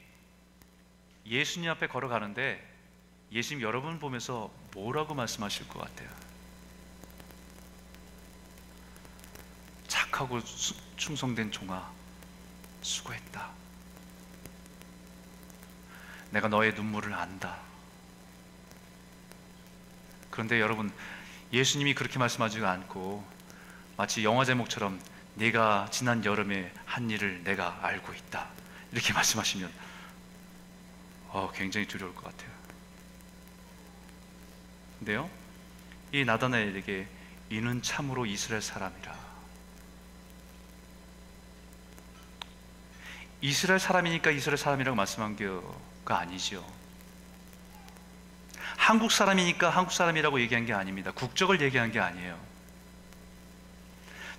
예수님 1.26 1.70
앞에 1.70 1.88
걸어가는데 1.88 2.74
예수님 3.32 3.62
여러분 3.62 3.98
보면서 3.98 4.52
뭐라고 4.72 5.14
말씀하실 5.14 5.68
것 5.68 5.80
같아요? 5.80 6.23
착하고 10.14 10.40
수- 10.40 10.74
충성된 10.96 11.50
종아 11.50 11.90
수고했다. 12.82 13.50
내가 16.30 16.48
너의 16.48 16.74
눈물을 16.74 17.12
안다. 17.12 17.58
그런데 20.30 20.60
여러분 20.60 20.92
예수님이 21.52 21.94
그렇게 21.94 22.18
말씀하지 22.18 22.64
않고 22.64 23.24
마치 23.96 24.24
영화 24.24 24.44
제목처럼 24.44 25.00
네가 25.34 25.88
지난 25.90 26.24
여름에 26.24 26.72
한 26.86 27.10
일을 27.10 27.42
내가 27.42 27.78
알고 27.84 28.12
있다. 28.14 28.48
이렇게 28.92 29.12
말씀하시면 29.14 29.70
어, 31.28 31.50
굉장히 31.52 31.88
두려울 31.88 32.14
것 32.14 32.24
같아요. 32.24 32.50
근데요, 35.00 35.28
이 36.12 36.24
나다나엘에게 36.24 37.08
이는 37.50 37.82
참으로 37.82 38.26
이스라엘 38.26 38.62
사람이라. 38.62 39.23
이스라엘 43.44 43.78
사람이니까 43.78 44.30
이스라엘 44.30 44.56
사람이라고 44.56 44.96
말씀한 44.96 45.36
게가 45.36 46.18
아니죠. 46.18 46.64
한국 48.78 49.12
사람이니까 49.12 49.68
한국 49.68 49.92
사람이라고 49.92 50.40
얘기한 50.40 50.64
게 50.64 50.72
아닙니다. 50.72 51.12
국적을 51.12 51.60
얘기한 51.60 51.92
게 51.92 52.00
아니에요. 52.00 52.40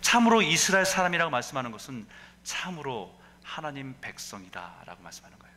참으로 0.01 0.41
이스라엘 0.41 0.87
사람이라고 0.87 1.29
말씀하는 1.29 1.71
것은 1.71 2.07
참으로 2.43 3.15
하나님 3.43 3.93
백성이다라고 4.01 5.03
말씀하는 5.03 5.37
거예요. 5.37 5.55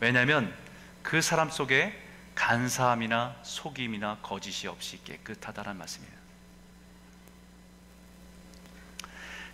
왜냐하면 0.00 0.54
그 1.02 1.22
사람 1.22 1.48
속에 1.48 1.98
간사함이나 2.34 3.36
속임이나 3.42 4.18
거짓이 4.20 4.68
없이 4.68 5.02
깨끗하다는 5.02 5.78
말씀이에요. 5.78 6.27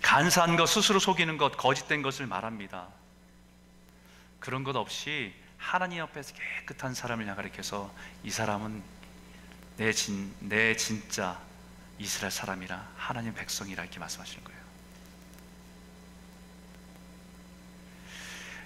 간사한 0.04 0.56
것, 0.56 0.66
스스로 0.66 0.98
속이는 0.98 1.38
것, 1.38 1.56
거짓된 1.56 2.02
것을 2.02 2.26
말합니다. 2.26 2.88
그런 4.38 4.62
것 4.62 4.76
없이 4.76 5.34
하나님 5.56 6.02
앞에서 6.02 6.34
깨끗한 6.34 6.92
사람을 6.92 7.24
가리켜서 7.34 7.92
이 8.22 8.30
사람은 8.30 8.82
내 9.78 9.92
진, 9.92 10.34
내 10.40 10.76
진짜 10.76 11.40
이스라엘 11.98 12.30
사람이라 12.30 12.86
하나님 12.96 13.32
백성이라 13.32 13.82
이렇게 13.82 13.98
말씀하시는 13.98 14.44
거예요. 14.44 14.60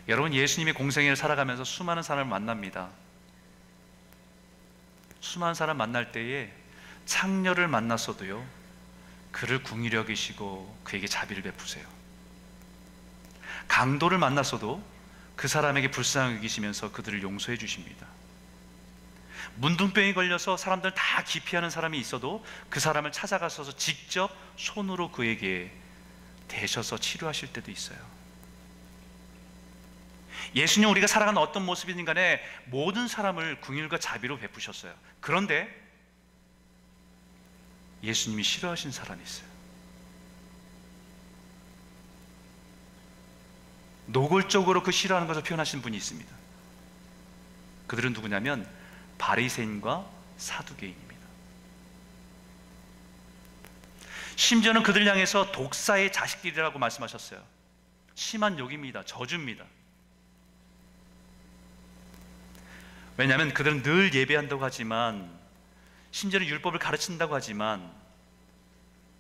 여러분 0.09 0.35
예수님이 0.35 0.73
공생애를 0.73 1.15
살아가면서 1.15 1.63
수많은 1.63 2.03
사람을 2.03 2.29
만납니다. 2.29 2.91
수많은 5.21 5.55
사람 5.55 5.77
만날 5.77 6.11
때에 6.11 6.53
창녀를 7.07 7.69
만났어도요 7.69 8.58
그를 9.33 9.63
궁히 9.63 9.91
여기시고 9.93 10.81
그에게 10.85 11.07
자비를 11.07 11.43
베푸세요. 11.43 11.87
강도를 13.69 14.19
만났어도 14.19 14.83
그 15.37 15.47
사람에게 15.47 15.91
불쌍히 15.91 16.37
여기시면서 16.37 16.93
그들을 16.93 17.23
용서해 17.23 17.57
주십니다. 17.59 18.07
문둥병이 19.57 20.15
걸려서 20.15 20.57
사람들 20.57 20.95
다 20.95 21.23
기피하는 21.25 21.71
사람이 21.71 21.99
있어도 21.99 22.45
그 22.71 22.81
사람을 22.81 23.13
찾아가서 23.13 23.77
직접 23.77 24.31
손으로 24.57 25.11
그에게 25.13 25.71
대셔서 26.49 26.99
치료하실 26.99 27.53
때도 27.53 27.71
있어요. 27.71 27.99
예수님 30.55 30.89
우리가 30.91 31.07
살아가는 31.07 31.41
어떤 31.41 31.67
모습이든 31.67 32.05
간에 32.05 32.43
모든 32.67 33.07
사람을 33.07 33.61
궁일과 33.61 33.99
자비로 33.99 34.39
베푸셨어요. 34.39 34.95
그런데 35.21 35.69
예수님이 38.03 38.43
싫어하신 38.43 38.93
사람이 38.93 39.23
있어요. 39.23 39.49
노골적으로 44.07 44.83
그 44.83 44.91
싫어하는 44.91 45.27
것을 45.29 45.43
표현하신 45.43 45.83
분이 45.83 45.97
있습니다. 45.97 46.35
그들은 47.87 48.13
누구냐면 48.13 48.69
바리새인과 49.19 50.07
사두개인입니다. 50.39 51.09
심지어는 54.37 54.83
그들 54.83 55.07
향해서 55.07 55.51
독사의 55.53 56.13
자식들이라고 56.13 56.79
말씀하셨어요. 56.79 57.43
심한 58.15 58.59
욕입니다. 58.59 59.05
저주입니다. 59.05 59.65
왜냐하면 63.17 63.53
그들은 63.53 63.83
늘 63.83 64.15
예배한다고 64.15 64.65
하지만 64.65 65.38
심지어는 66.11 66.47
율법을 66.47 66.79
가르친다고 66.79 67.35
하지만 67.35 67.91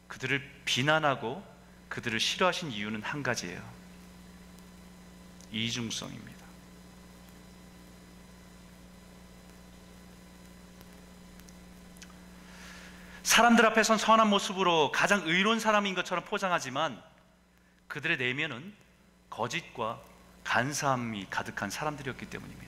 그들을 0.08 0.42
비난하고 0.64 1.44
그들을 1.88 2.18
싫어하신 2.18 2.72
이유는 2.72 3.02
한 3.02 3.22
가지예요. 3.22 3.62
이중성입니다. 5.52 6.38
사람들 13.22 13.64
앞에선 13.66 13.98
선한 13.98 14.28
모습으로 14.30 14.90
가장 14.90 15.22
의로운 15.26 15.60
사람인 15.60 15.94
것처럼 15.94 16.24
포장하지만 16.24 17.00
그들의 17.86 18.16
내면은 18.16 18.74
거짓과 19.30 20.02
간사함이 20.44 21.26
가득한 21.28 21.70
사람들이었기 21.70 22.26
때문입니다. 22.26 22.67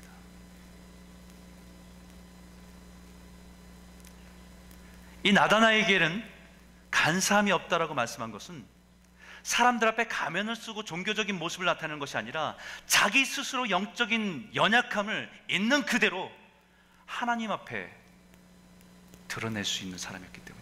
이 5.22 5.32
나다나에게는 5.32 6.24
간사함이 6.90 7.52
없다라고 7.52 7.94
말씀한 7.94 8.30
것은 8.30 8.64
사람들 9.42 9.88
앞에 9.88 10.06
가면을 10.06 10.56
쓰고 10.56 10.84
종교적인 10.84 11.38
모습을 11.38 11.66
나타내는 11.66 11.98
것이 11.98 12.16
아니라 12.16 12.56
자기 12.86 13.24
스스로 13.24 13.70
영적인 13.70 14.50
연약함을 14.54 15.30
있는 15.48 15.84
그대로 15.84 16.30
하나님 17.06 17.50
앞에 17.50 17.90
드러낼 19.28 19.64
수 19.64 19.84
있는 19.84 19.96
사람이었기 19.96 20.40
때문입니다. 20.40 20.60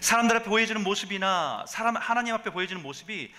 사람들 0.00 0.36
앞에 0.36 0.44
보여지는 0.46 0.82
모습이나 0.82 1.64
사람 1.66 1.96
하나님 1.96 2.34
앞에 2.34 2.50
보여지는 2.50 2.82
모습이 2.82 3.32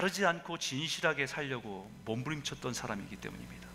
다르지 0.00 0.24
않고 0.24 0.56
진실하게 0.56 1.26
살려고 1.26 1.90
몸부림쳤던 2.06 2.72
사람이기 2.72 3.16
때문입니다. 3.16 3.68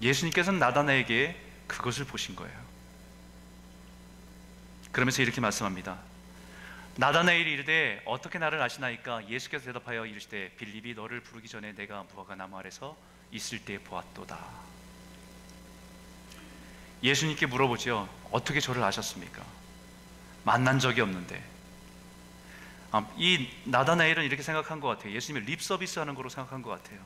예수님께서는 0.00 0.58
나다나에게 0.58 1.38
그것을 1.66 2.06
보신 2.06 2.34
거예요. 2.34 2.58
그러면서 4.92 5.20
이렇게 5.20 5.42
말씀합니다. 5.42 5.98
나다나엘이 6.96 7.52
이르되 7.52 8.00
어떻게 8.06 8.38
나를 8.38 8.62
아시나이까 8.62 9.28
예수께서 9.28 9.66
대답하여 9.66 10.06
이르시되 10.06 10.54
빌립이 10.56 10.94
너를 10.94 11.20
부르기 11.20 11.48
전에 11.48 11.74
내가 11.74 12.04
무화과 12.14 12.34
나무 12.34 12.56
아래서 12.56 12.96
있을 13.30 13.62
때 13.62 13.78
보았도다. 13.78 14.38
예수님께 17.02 17.44
물어보죠. 17.44 18.08
어떻게 18.30 18.58
저를 18.60 18.82
아셨습니까? 18.84 19.44
만난 20.44 20.78
적이 20.78 21.02
없는데. 21.02 21.57
아, 22.90 23.06
이 23.16 23.48
나다나엘은 23.64 24.24
이렇게 24.24 24.42
생각한 24.42 24.80
것 24.80 24.88
같아요. 24.88 25.14
예수님의 25.14 25.46
립 25.46 25.62
서비스 25.62 25.98
하는 25.98 26.14
거로 26.14 26.28
생각한 26.28 26.62
것 26.62 26.70
같아요. 26.70 27.00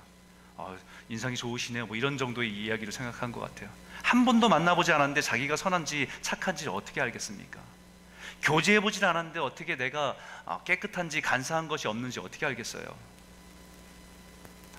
아, 0.56 0.76
인상이 1.08 1.36
좋으시네요. 1.36 1.86
뭐 1.86 1.96
이런 1.96 2.18
정도의 2.18 2.50
이야기로 2.50 2.92
생각한 2.92 3.32
것 3.32 3.40
같아요. 3.40 3.68
한 4.02 4.24
번도 4.24 4.48
만나보지 4.48 4.92
않았는데 4.92 5.22
자기가 5.22 5.56
선한지 5.56 6.08
착한지 6.20 6.68
어떻게 6.68 7.00
알겠습니까? 7.00 7.60
교제해보지 8.42 9.04
않았는데 9.04 9.40
어떻게 9.40 9.76
내가 9.76 10.16
아, 10.44 10.62
깨끗한지 10.64 11.20
간사한 11.20 11.68
것이 11.68 11.88
없는지 11.88 12.20
어떻게 12.20 12.46
알겠어요? 12.46 12.84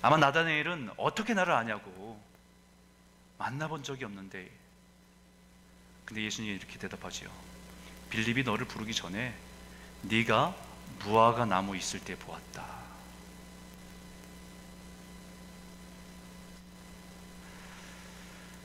아마 0.02 0.18
나다네엘은 0.18 0.92
어떻게 0.98 1.34
나를 1.34 1.54
아냐고 1.54 2.22
만나본 3.38 3.84
적이 3.84 4.06
없는데 4.06 4.50
근데 6.06 6.24
예수님이 6.24 6.56
이렇게 6.56 6.78
대답하지요. 6.78 7.30
빌립이 8.10 8.44
너를 8.44 8.68
부르기 8.68 8.94
전에 8.94 9.34
네가 10.02 10.54
무화과 11.00 11.46
나무 11.46 11.76
있을 11.76 12.00
때 12.00 12.17
보았다. 12.17 12.63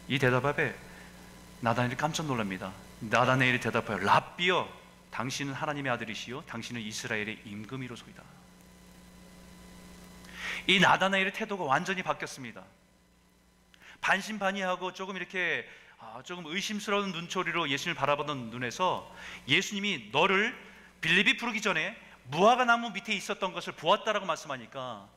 이 0.09 0.19
대답 0.19 0.45
앞에 0.45 0.75
나다니엘이 1.61 1.97
깜짝 1.97 2.27
놀랍니다. 2.27 2.73
나다니엘이 3.01 3.61
대답하여 3.61 3.99
랍비여 3.99 4.69
당신은 5.11 5.53
하나님의 5.53 5.93
아들이시요 5.93 6.43
당신은 6.43 6.81
이스라엘의 6.81 7.43
임금이로소이다. 7.45 8.23
이 10.67 10.81
나다나엘의 10.81 11.33
태도가 11.33 11.65
완전히 11.65 12.03
바뀌었습니다. 12.03 12.63
반신반의하고 14.01 14.93
조금 14.93 15.17
이렇게 15.17 15.69
아, 15.99 16.23
조금 16.25 16.47
의심스러운 16.47 17.11
눈초리로 17.11 17.69
예수님을 17.71 17.97
바라보던 17.97 18.51
눈에서 18.51 19.13
예수님이 19.49 20.11
너를 20.13 20.57
빌립이 21.01 21.37
부르기 21.37 21.61
전에 21.61 21.97
무화과 22.31 22.65
나무 22.65 22.91
밑에 22.91 23.15
있었던 23.15 23.53
것을 23.53 23.73
보았다라고 23.75 24.27
말씀하니까 24.27 25.09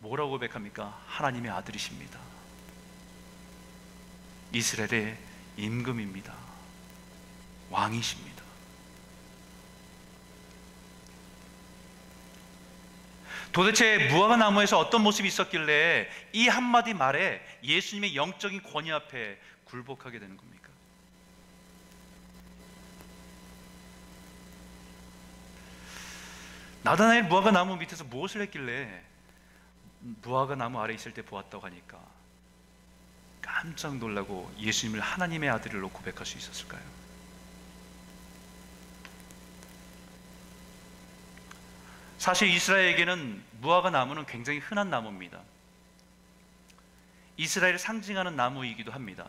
뭐라고 0.00 0.30
고백합니까? 0.30 1.00
하나님의 1.06 1.50
아들이십니다. 1.50 2.18
이스라엘의 4.52 5.18
임금입니다. 5.56 6.34
왕이십니다. 7.70 8.44
도대체 13.52 14.08
무화과 14.08 14.36
나무에서 14.36 14.78
어떤 14.78 15.02
모습이 15.02 15.28
있었길래 15.28 16.08
이 16.32 16.48
한마디 16.48 16.92
말에 16.92 17.40
예수님의 17.62 18.16
영적인 18.16 18.62
권위 18.64 18.90
앞에 18.90 19.38
굴복하게 19.64 20.18
되는 20.18 20.36
겁니까? 20.36 20.63
나다나엘 26.84 27.24
무화과 27.24 27.50
나무 27.50 27.76
밑에서 27.76 28.04
무엇을 28.04 28.42
했길래 28.42 29.02
무화과 30.22 30.54
나무 30.54 30.78
아래 30.80 30.92
있을 30.92 31.14
때 31.14 31.22
보았다고 31.22 31.64
하니까 31.64 31.98
깜짝 33.40 33.96
놀라고 33.96 34.52
예수님을 34.58 35.00
하나님의 35.00 35.48
아들로 35.48 35.88
고백할 35.88 36.26
수 36.26 36.36
있었을까요? 36.36 36.82
사실 42.18 42.48
이스라엘에게는 42.48 43.42
무화과 43.60 43.88
나무는 43.88 44.26
굉장히 44.26 44.58
흔한 44.58 44.90
나무입니다. 44.90 45.40
이스라엘을 47.38 47.78
상징하는 47.78 48.36
나무이기도 48.36 48.92
합니다. 48.92 49.28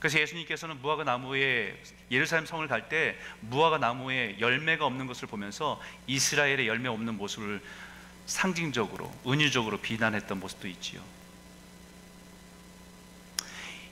그래서 0.00 0.18
예수님께서는 0.18 0.80
무화과 0.80 1.04
나무에 1.04 1.80
예루살렘 2.10 2.46
성을 2.46 2.66
갈 2.66 2.88
때 2.88 3.16
무화과 3.40 3.78
나무에 3.78 4.40
열매가 4.40 4.84
없는 4.84 5.06
것을 5.06 5.28
보면서 5.28 5.80
이스라엘의 6.06 6.66
열매 6.66 6.88
없는 6.88 7.16
모습을 7.16 7.62
상징적으로 8.26 9.12
은유적으로 9.26 9.78
비난했던 9.78 10.40
모습도 10.40 10.66
있지요. 10.68 11.02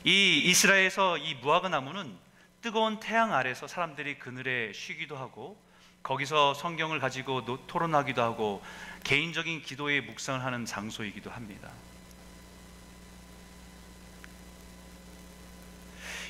이 0.04 0.38
이스라엘에서 0.46 1.18
이 1.18 1.34
무화과 1.34 1.68
나무는 1.68 2.16
뜨거운 2.62 2.98
태양 2.98 3.34
아래서 3.34 3.68
사람들이 3.68 4.18
그늘에 4.18 4.72
쉬기도 4.72 5.16
하고 5.16 5.60
거기서 6.02 6.54
성경을 6.54 7.00
가지고 7.00 7.44
토론하기도 7.66 8.22
하고 8.22 8.62
개인적인 9.04 9.62
기도의 9.62 10.00
묵상을 10.00 10.42
하는 10.42 10.64
장소이기도 10.64 11.30
합니다. 11.30 11.68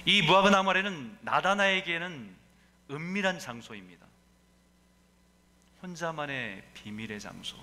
이 0.04 0.26
나무 0.50 0.70
아래는 0.70 1.18
나다나에게는 1.22 2.36
은밀한 2.90 3.38
장소입니다. 3.38 4.06
혼자만의 5.82 6.62
비밀의 6.74 7.20
장소. 7.20 7.56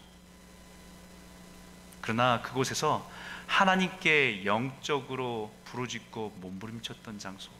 그러나 2.02 2.42
그곳에서 2.42 3.10
하나님께 3.48 4.46
영적으로 4.46 5.54
부르짖고 5.66 6.38
몸부림쳤던 6.40 7.20
장소. 7.20 7.52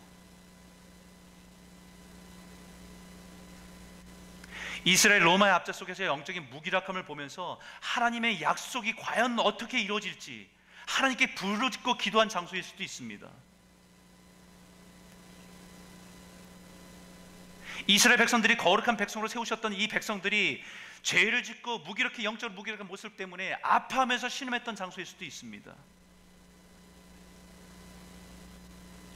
이스라엘 4.84 5.26
로마의 5.26 5.52
압제 5.52 5.74
속에서 5.74 6.06
영적인 6.06 6.50
무기력함을 6.52 7.06
보면서 7.06 7.60
하나님의 7.82 8.42
약속이 8.42 8.96
과연 8.98 9.40
어떻게 9.40 9.82
이루어질지 9.82 10.48
하나님께 10.86 11.34
부르짖고 11.34 11.98
기도한 11.98 12.30
장소일 12.30 12.62
수도 12.62 12.84
있습니다. 12.84 13.28
이스라엘 17.88 18.18
백성들이 18.18 18.58
거룩한 18.58 18.98
백성으로 18.98 19.28
세우셨던 19.28 19.74
이 19.74 19.88
백성들이 19.88 20.64
죄를 21.04 21.44
짓고 21.44 21.80
무기력해 21.80 22.24
영적으로 22.24 22.56
무기력한 22.56 22.88
모습 22.88 23.16
때문에 23.16 23.60
아파하면서 23.62 24.28
신음했던 24.28 24.76
장소일 24.76 25.06
수도 25.06 25.24
있습니다. 25.24 25.72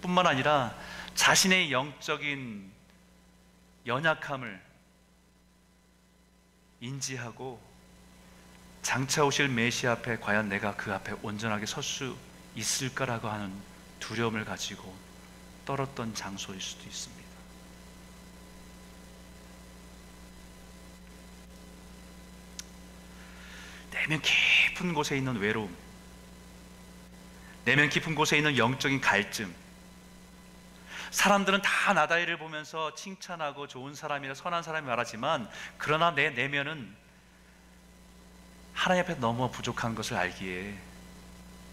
뿐만 0.01 0.27
아니라 0.27 0.75
자신의 1.15 1.71
영적인 1.71 2.71
연약함을 3.87 4.61
인지하고 6.81 7.59
장차 8.81 9.25
오실 9.25 9.49
메시 9.49 9.87
앞에 9.87 10.17
과연 10.19 10.47
내가 10.47 10.75
그 10.75 10.93
앞에 10.93 11.13
온전하게 11.21 11.65
설 11.65 11.83
수 11.83 12.15
있을까라고 12.55 13.27
하는 13.27 13.53
두려움을 13.99 14.45
가지고 14.45 14.95
떨었던 15.65 16.15
장소일 16.15 16.61
수도 16.61 16.85
있습니다. 16.85 17.18
내면 23.99 24.21
깊은 24.21 24.93
곳에 24.93 25.17
있는 25.17 25.37
외로움, 25.37 25.75
내면 27.65 27.89
깊은 27.89 28.15
곳에 28.15 28.37
있는 28.37 28.57
영적인 28.57 29.01
갈증. 29.01 29.53
사람들은 31.11 31.61
다 31.61 31.93
나다이를 31.93 32.37
보면서 32.37 32.93
칭찬하고 32.95 33.67
좋은 33.67 33.95
사람이라 33.95 34.35
선한 34.35 34.63
사람이 34.63 34.87
말하지만 34.87 35.49
그러나 35.77 36.11
내 36.11 36.29
내면은 36.29 36.95
하나님 38.73 39.03
앞에 39.03 39.15
너무 39.15 39.51
부족한 39.51 39.95
것을 39.95 40.15
알기에 40.15 40.77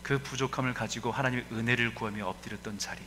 그 0.03 0.19
부족함을 0.19 0.75
가지고 0.75 1.13
하나님의 1.13 1.47
은혜를 1.53 1.95
구하며 1.95 2.27
엎드렸던 2.27 2.79
자리. 2.79 3.01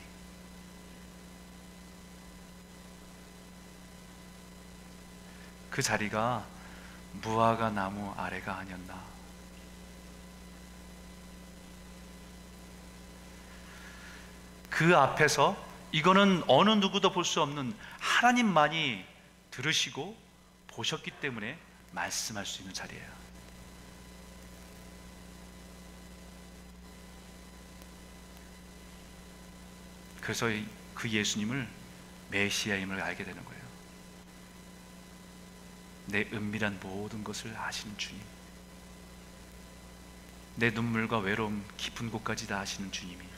그 5.69 5.81
자리가 5.81 6.45
무화과 7.21 7.71
나무 7.71 8.13
아래가 8.17 8.57
아니었나. 8.57 9.08
그 14.69 14.95
앞에서 14.95 15.57
이거는 15.91 16.43
어느 16.47 16.69
누구도 16.71 17.11
볼 17.11 17.25
수 17.25 17.41
없는 17.41 17.75
하나님만이 17.99 19.03
들으시고 19.51 20.15
보셨기 20.67 21.11
때문에 21.11 21.57
말씀할 21.91 22.45
수 22.45 22.61
있는 22.61 22.73
자리예요. 22.73 23.19
그래서 30.21 30.47
그 30.93 31.09
예수님을 31.09 31.67
메시아임을 32.29 33.01
알게 33.01 33.23
되는 33.23 33.43
거예요. 33.43 33.59
내 36.07 36.21
은밀한 36.33 36.79
모든 36.81 37.23
것을 37.23 37.55
아시는 37.57 37.97
주님. 37.97 38.21
내 40.55 40.69
눈물과 40.71 41.19
외로움 41.19 41.65
깊은 41.77 42.11
곳까지 42.11 42.47
다 42.47 42.59
아시는 42.59 42.91
주님이 42.91 43.28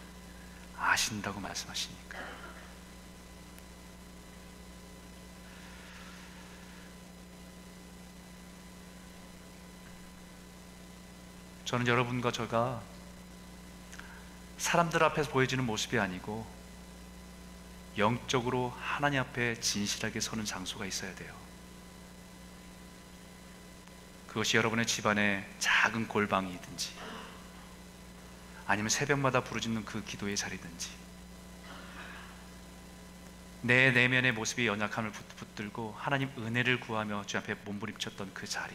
아신다고 0.81 1.39
말씀하십니까? 1.39 2.19
저는 11.65 11.87
여러분과 11.87 12.31
제가 12.31 12.81
사람들 14.57 15.03
앞에서 15.03 15.31
보여지는 15.31 15.65
모습이 15.65 15.97
아니고 15.97 16.45
영적으로 17.97 18.75
하나님 18.79 19.21
앞에 19.21 19.59
진실하게 19.59 20.19
서는 20.19 20.45
장소가 20.45 20.85
있어야 20.85 21.13
돼요. 21.15 21.33
그것이 24.27 24.57
여러분의 24.57 24.85
집안의 24.85 25.45
작은 25.59 26.07
골방이든지 26.07 26.93
아니면 28.71 28.87
새벽마다 28.87 29.43
부르짖는 29.43 29.83
그 29.83 30.01
기도의 30.05 30.37
자리든지 30.37 30.91
내 33.63 33.91
내면의 33.91 34.31
모습이 34.31 34.65
연약함을 34.65 35.11
붙- 35.11 35.35
붙들고 35.35 35.93
하나님 35.99 36.29
은혜를 36.37 36.79
구하며 36.79 37.25
주 37.25 37.37
앞에 37.37 37.55
몸부림쳤던 37.65 38.33
그 38.33 38.47
자리 38.47 38.73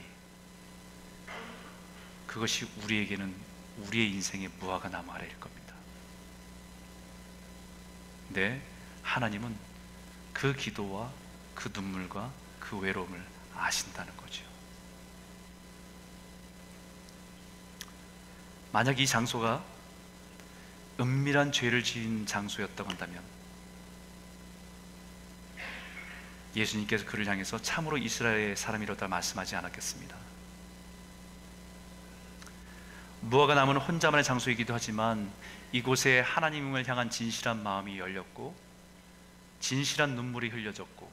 그것이 2.26 2.68
우리에게는 2.82 3.34
우리의 3.78 4.10
인생의 4.12 4.50
무화과 4.60 4.90
나무 4.90 5.12
아래일 5.12 5.40
겁니다. 5.40 5.74
네, 8.28 8.60
하나님은 9.02 9.56
그 10.34 10.54
기도와 10.54 11.10
그 11.54 11.70
눈물과 11.72 12.30
그 12.60 12.76
외로움을 12.76 13.24
아신다는 13.54 14.14
거죠. 14.18 14.44
만약 18.72 19.00
이 19.00 19.06
장소가 19.06 19.64
은밀한 20.98 21.52
죄를 21.52 21.82
지은 21.82 22.26
장소였다고 22.26 22.88
한다면 22.88 23.22
예수님께서 26.54 27.04
그를 27.04 27.26
향해서 27.26 27.60
참으로 27.60 27.98
이스라엘의 27.98 28.56
사람이로다 28.56 29.08
말씀하지 29.08 29.56
않았겠습니다. 29.56 30.16
무화과 33.20 33.54
나무는 33.54 33.80
혼자만의 33.80 34.24
장소이기도 34.24 34.72
하지만 34.72 35.30
이곳에 35.72 36.20
하나님을 36.20 36.88
향한 36.88 37.10
진실한 37.10 37.62
마음이 37.62 37.98
열렸고 37.98 38.56
진실한 39.60 40.14
눈물이 40.14 40.48
흘려졌고 40.48 41.10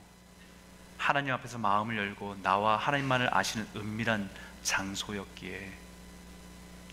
하나님 0.98 1.34
앞에서 1.34 1.58
마음을 1.58 1.98
열고 1.98 2.38
나와 2.44 2.78
하나님만을 2.78 3.36
아시는 3.36 3.68
은밀한 3.76 4.30
장소였기에 4.64 5.72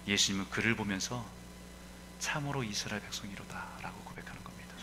예수님은 0.08 0.50
그를 0.50 0.74
보면서 0.74 1.24
참으로 2.20 2.62
이스라엘 2.62 3.02
백성이로다라고 3.02 4.00
고백하는 4.04 4.44
겁니다. 4.44 4.74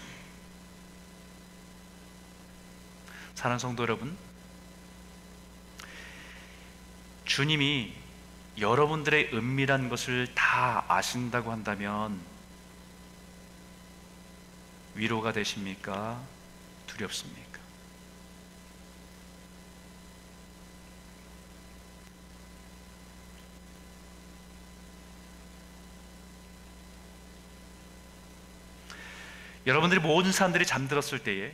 사랑하는 3.36 3.60
성도 3.60 3.84
여러분, 3.84 4.18
주님이 7.26 7.94
여러분들의 8.58 9.34
은밀한 9.34 9.88
것을 9.90 10.34
다 10.34 10.84
아신다고 10.88 11.52
한다면 11.52 12.20
위로가 14.96 15.32
되십니까? 15.32 16.20
두렵습니까? 16.88 17.47
여러분들이 29.68 30.00
모든 30.00 30.32
사람들이 30.32 30.66
잠들었을 30.66 31.20
때에 31.20 31.54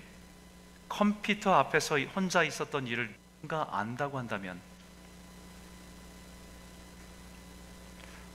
컴퓨터 0.88 1.56
앞에서 1.56 1.99
혼자 1.99 2.43
있었던 2.43 2.86
일을 2.86 3.13
누가 3.41 3.67
안다고 3.71 4.19
한다면 4.19 4.62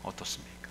어떻습니까? 0.02 0.68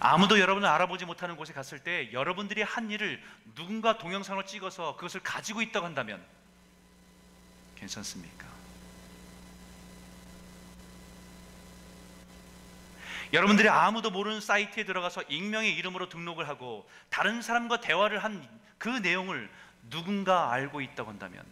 아무도 0.00 0.40
여러분을 0.40 0.66
알아보지 0.66 1.04
못하는 1.04 1.36
곳에 1.36 1.52
갔을 1.52 1.78
때 1.78 2.10
여러분들이 2.10 2.62
한 2.62 2.90
일을 2.90 3.22
누군가 3.54 3.98
동영상으로 3.98 4.46
찍어서 4.46 4.96
그것을 4.96 5.20
가지고 5.20 5.60
있다고 5.60 5.84
한다면 5.84 6.24
괜찮습니까? 7.76 8.49
여러분들이 13.32 13.68
아무도 13.68 14.10
모르는 14.10 14.40
사이트에 14.40 14.84
들어가서 14.84 15.22
익명의 15.28 15.74
이름으로 15.74 16.08
등록을 16.08 16.48
하고 16.48 16.88
다른 17.10 17.42
사람과 17.42 17.80
대화를 17.80 18.22
한 18.24 18.60
그 18.80 18.88
내용을 18.88 19.50
누군가 19.90 20.50
알고 20.52 20.80
있다고 20.80 21.10
한다면 21.10 21.44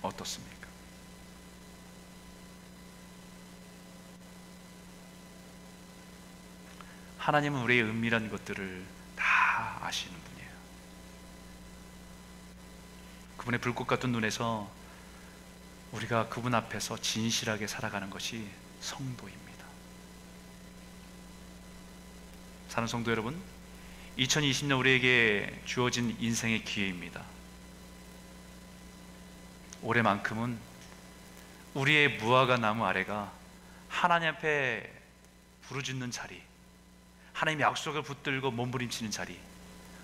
어떻습니까? 0.00 0.68
하나님은 7.18 7.60
우리의 7.62 7.82
은밀한 7.82 8.30
것들을 8.30 8.86
다 9.16 9.78
아시는 9.82 10.16
분이에요. 10.22 10.50
그분의 13.36 13.60
불꽃 13.60 13.86
같은 13.88 14.12
눈에서 14.12 14.70
우리가 15.92 16.28
그분 16.28 16.54
앞에서 16.54 16.98
진실하게 16.98 17.66
살아가는 17.66 18.10
것이 18.10 18.46
성도입니다. 18.80 19.64
사는 22.68 22.86
성도 22.86 23.10
여러분, 23.10 23.40
2020년 24.18 24.78
우리에게 24.78 25.62
주어진 25.64 26.16
인생의 26.20 26.64
기회입니다. 26.64 27.24
올해만큼은 29.82 30.58
우리의 31.74 32.16
무화과 32.16 32.56
나무 32.56 32.84
아래가 32.84 33.32
하나님 33.88 34.28
앞에 34.30 34.92
부르짖는 35.62 36.10
자리, 36.10 36.42
하나님 37.32 37.60
약속을 37.60 38.02
붙들고 38.02 38.50
몸부림치는 38.50 39.10
자리, 39.10 39.38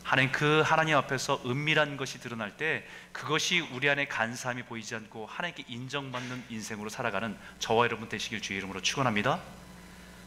하나님 0.04 0.30
그 0.30 0.60
하나님 0.60 0.96
앞에서 0.98 1.40
은밀한 1.46 1.96
것이 1.96 2.20
드러날 2.20 2.56
때 2.58 2.86
그것이 3.12 3.60
우리 3.60 3.88
안에 3.88 4.06
간사함이 4.06 4.64
보이지 4.64 4.94
않고 4.94 5.26
하나님께 5.26 5.64
인정받는 5.66 6.44
인생으로 6.50 6.90
살아가는 6.90 7.36
저와 7.58 7.86
여러분 7.86 8.08
되시길 8.10 8.42
주의 8.42 8.58
이름으로 8.58 8.82
축원합니다. 8.82 9.40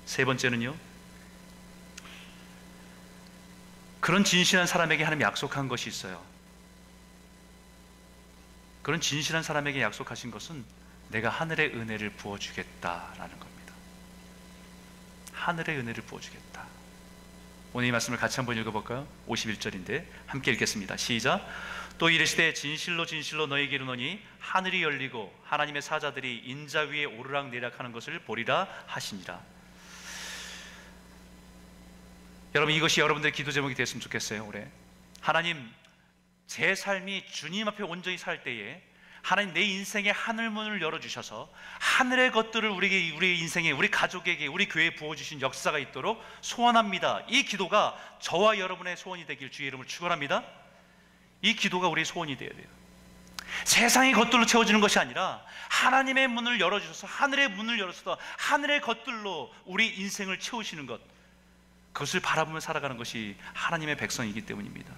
세 0.06 0.26
번째는요. 0.26 0.76
그런 4.00 4.24
진실한 4.24 4.66
사람에게 4.66 5.04
하나님 5.04 5.22
약속한 5.22 5.68
것이 5.68 5.90
있어요. 5.90 6.24
그런 8.82 9.00
진실한 9.00 9.44
사람에게 9.44 9.82
약속하신 9.82 10.32
것은 10.32 10.66
내가 11.10 11.30
하늘의 11.30 11.76
은혜를 11.76 12.12
부어 12.12 12.40
주겠다라는 12.40 13.40
겁니다. 13.40 13.74
하늘의 15.34 15.78
은혜를 15.78 16.04
부어 16.04 16.20
주겠다. 16.20 16.66
오늘 17.78 17.90
이 17.90 17.92
말씀을 17.92 18.18
같이 18.18 18.38
한번 18.38 18.58
읽어볼까요? 18.58 19.08
51절인데 19.28 20.04
함께 20.26 20.50
읽겠습니다. 20.54 20.98
시작. 20.98 21.48
또 22.00 22.10
이르시되 22.10 22.56
진실로 22.56 23.06
진실로 23.06 23.46
너에게 23.46 23.76
이르노니 23.76 24.20
하늘이 24.40 24.82
열리고 24.82 25.32
하나님의 25.44 25.84
사자들이 25.84 26.42
인자 26.44 26.80
위에 26.86 27.06
오르락 27.06 27.50
내리락하는 27.50 27.92
것을 27.92 28.18
보리라 28.18 28.68
하시니라. 28.88 29.40
여러분 32.56 32.74
이것이 32.74 33.00
여러분들의 33.00 33.32
기도 33.34 33.52
제목이 33.52 33.76
됐으면 33.76 34.02
좋겠어요. 34.02 34.48
올해 34.48 34.66
하나님 35.22 35.72
제 36.48 36.74
삶이 36.74 37.28
주님 37.28 37.68
앞에 37.68 37.84
온전히 37.84 38.18
살 38.18 38.42
때에 38.42 38.82
하나님 39.28 39.54
내 39.54 39.62
인생의 39.62 40.14
하늘 40.14 40.50
문을 40.50 40.82
열어 40.82 41.02
주셔서 41.02 41.50
하늘의 41.80 42.32
것들을 42.32 42.70
우리에게 42.70 43.14
우리 43.14 43.38
인생에 43.40 43.72
우리 43.72 43.92
가족에게 43.92 44.48
우리 44.48 44.70
교회에 44.70 44.96
부어 44.96 45.18
주신 45.18 45.42
역사가 45.42 45.80
있도록 45.80 46.24
소원합니다. 46.40 47.24
이 47.28 47.44
기도가 47.44 47.98
저와 48.22 48.58
여러분의 48.58 48.96
소원이 48.96 49.26
되길 49.26 49.52
주의 49.52 49.68
이름을 49.68 49.86
축원합니다. 49.86 50.46
이 51.42 51.58
기도가 51.58 51.90
우리의 51.90 52.06
소원이 52.06 52.38
되어야 52.38 52.54
돼요. 52.54 52.68
세상의 53.66 54.14
것들로 54.14 54.46
채워지는 54.46 54.80
것이 54.80 54.98
아니라 54.98 55.44
하나님의 55.72 56.30
문을 56.30 56.62
열어 56.62 56.80
주셔서 56.80 57.06
하늘의 57.08 57.50
문을 57.50 57.80
열어서 57.80 58.18
하늘의 58.38 58.80
것들로 58.80 59.54
우리 59.66 59.90
인생을 59.90 60.40
채우시는 60.40 60.86
것 60.86 61.02
그것을 61.92 62.22
바라보며 62.22 62.62
살아가는 62.62 62.96
것이 62.96 63.36
하나님의 63.54 63.98
백성이기 63.98 64.46
때문입니다. 64.46 64.94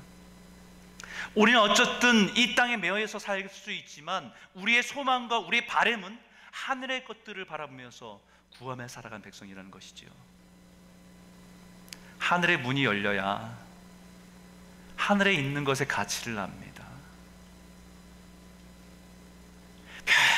우리는 1.35 1.59
어쨌든 1.59 2.35
이 2.37 2.55
땅에 2.55 2.77
매여서 2.77 3.19
살 3.19 3.47
수 3.49 3.71
있지만 3.71 4.31
우리의 4.53 4.83
소망과 4.83 5.39
우리의 5.39 5.65
바램은 5.65 6.19
하늘의 6.51 7.05
것들을 7.05 7.45
바라보면서 7.45 8.19
구하며 8.57 8.87
살아간 8.87 9.21
백성이라는 9.21 9.71
것이지요. 9.71 10.09
하늘의 12.19 12.57
문이 12.57 12.83
열려야 12.85 13.57
하늘에 14.97 15.33
있는 15.33 15.63
것의 15.63 15.87
가치를 15.87 16.37
압니다. 16.37 16.85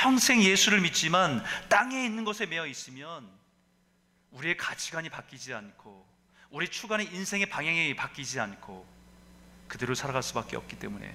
평생 0.01 0.41
예수를 0.41 0.81
믿지만 0.81 1.43
땅에 1.69 2.05
있는 2.05 2.23
것에 2.23 2.45
매여 2.45 2.65
있으면 2.67 3.29
우리의 4.31 4.57
가치관이 4.57 5.09
바뀌지 5.09 5.53
않고 5.53 6.07
우리 6.49 6.67
추구하는 6.67 7.11
인생의 7.13 7.47
방향이 7.47 7.95
바뀌지 7.95 8.39
않고 8.39 8.85
그대로 9.71 9.95
살아갈 9.95 10.21
수밖에 10.21 10.57
없기 10.57 10.79
때문에 10.79 11.09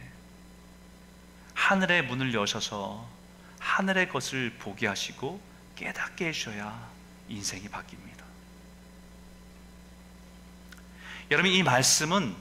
하늘의 1.52 2.06
문을 2.06 2.32
여셔서 2.32 3.06
하늘의 3.58 4.08
것을 4.08 4.56
보게 4.58 4.86
하시고 4.86 5.42
깨닫게 5.76 6.28
해주셔야 6.28 6.90
인생이 7.28 7.68
바뀝니다. 7.68 8.24
여러분 11.30 11.50
이 11.50 11.62
말씀은 11.62 12.34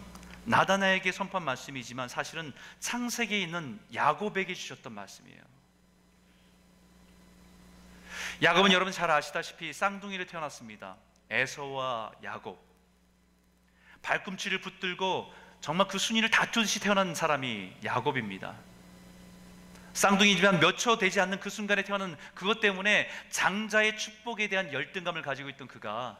나다나에게 0.45 1.11
선포한 1.11 1.43
말씀이지만 1.43 2.07
사실은 2.07 2.53
창세기에 2.79 3.41
있는 3.41 3.77
야곱에게 3.93 4.53
주셨던 4.53 4.93
말씀이에요. 4.93 5.41
야곱은 8.41 8.71
여러분 8.71 8.93
잘 8.93 9.11
아시다시피 9.11 9.73
쌍둥이를 9.73 10.27
태어났습니다. 10.27 10.95
에서와 11.29 12.13
야곱. 12.23 12.57
발꿈치를 14.01 14.61
붙들고 14.61 15.44
정말 15.61 15.87
그 15.87 15.97
순위를 15.97 16.29
다투듯이 16.29 16.79
태어난 16.79 17.15
사람이 17.15 17.73
야곱입니다. 17.83 18.53
쌍둥이지만 19.93 20.59
몇 20.59 20.77
초 20.77 20.97
되지 20.97 21.21
않는 21.21 21.39
그 21.39 21.49
순간에 21.49 21.83
태어난 21.83 22.17
그것 22.33 22.59
때문에 22.59 23.09
장자의 23.29 23.97
축복에 23.97 24.49
대한 24.49 24.73
열등감을 24.73 25.21
가지고 25.21 25.49
있던 25.49 25.67
그가 25.67 26.17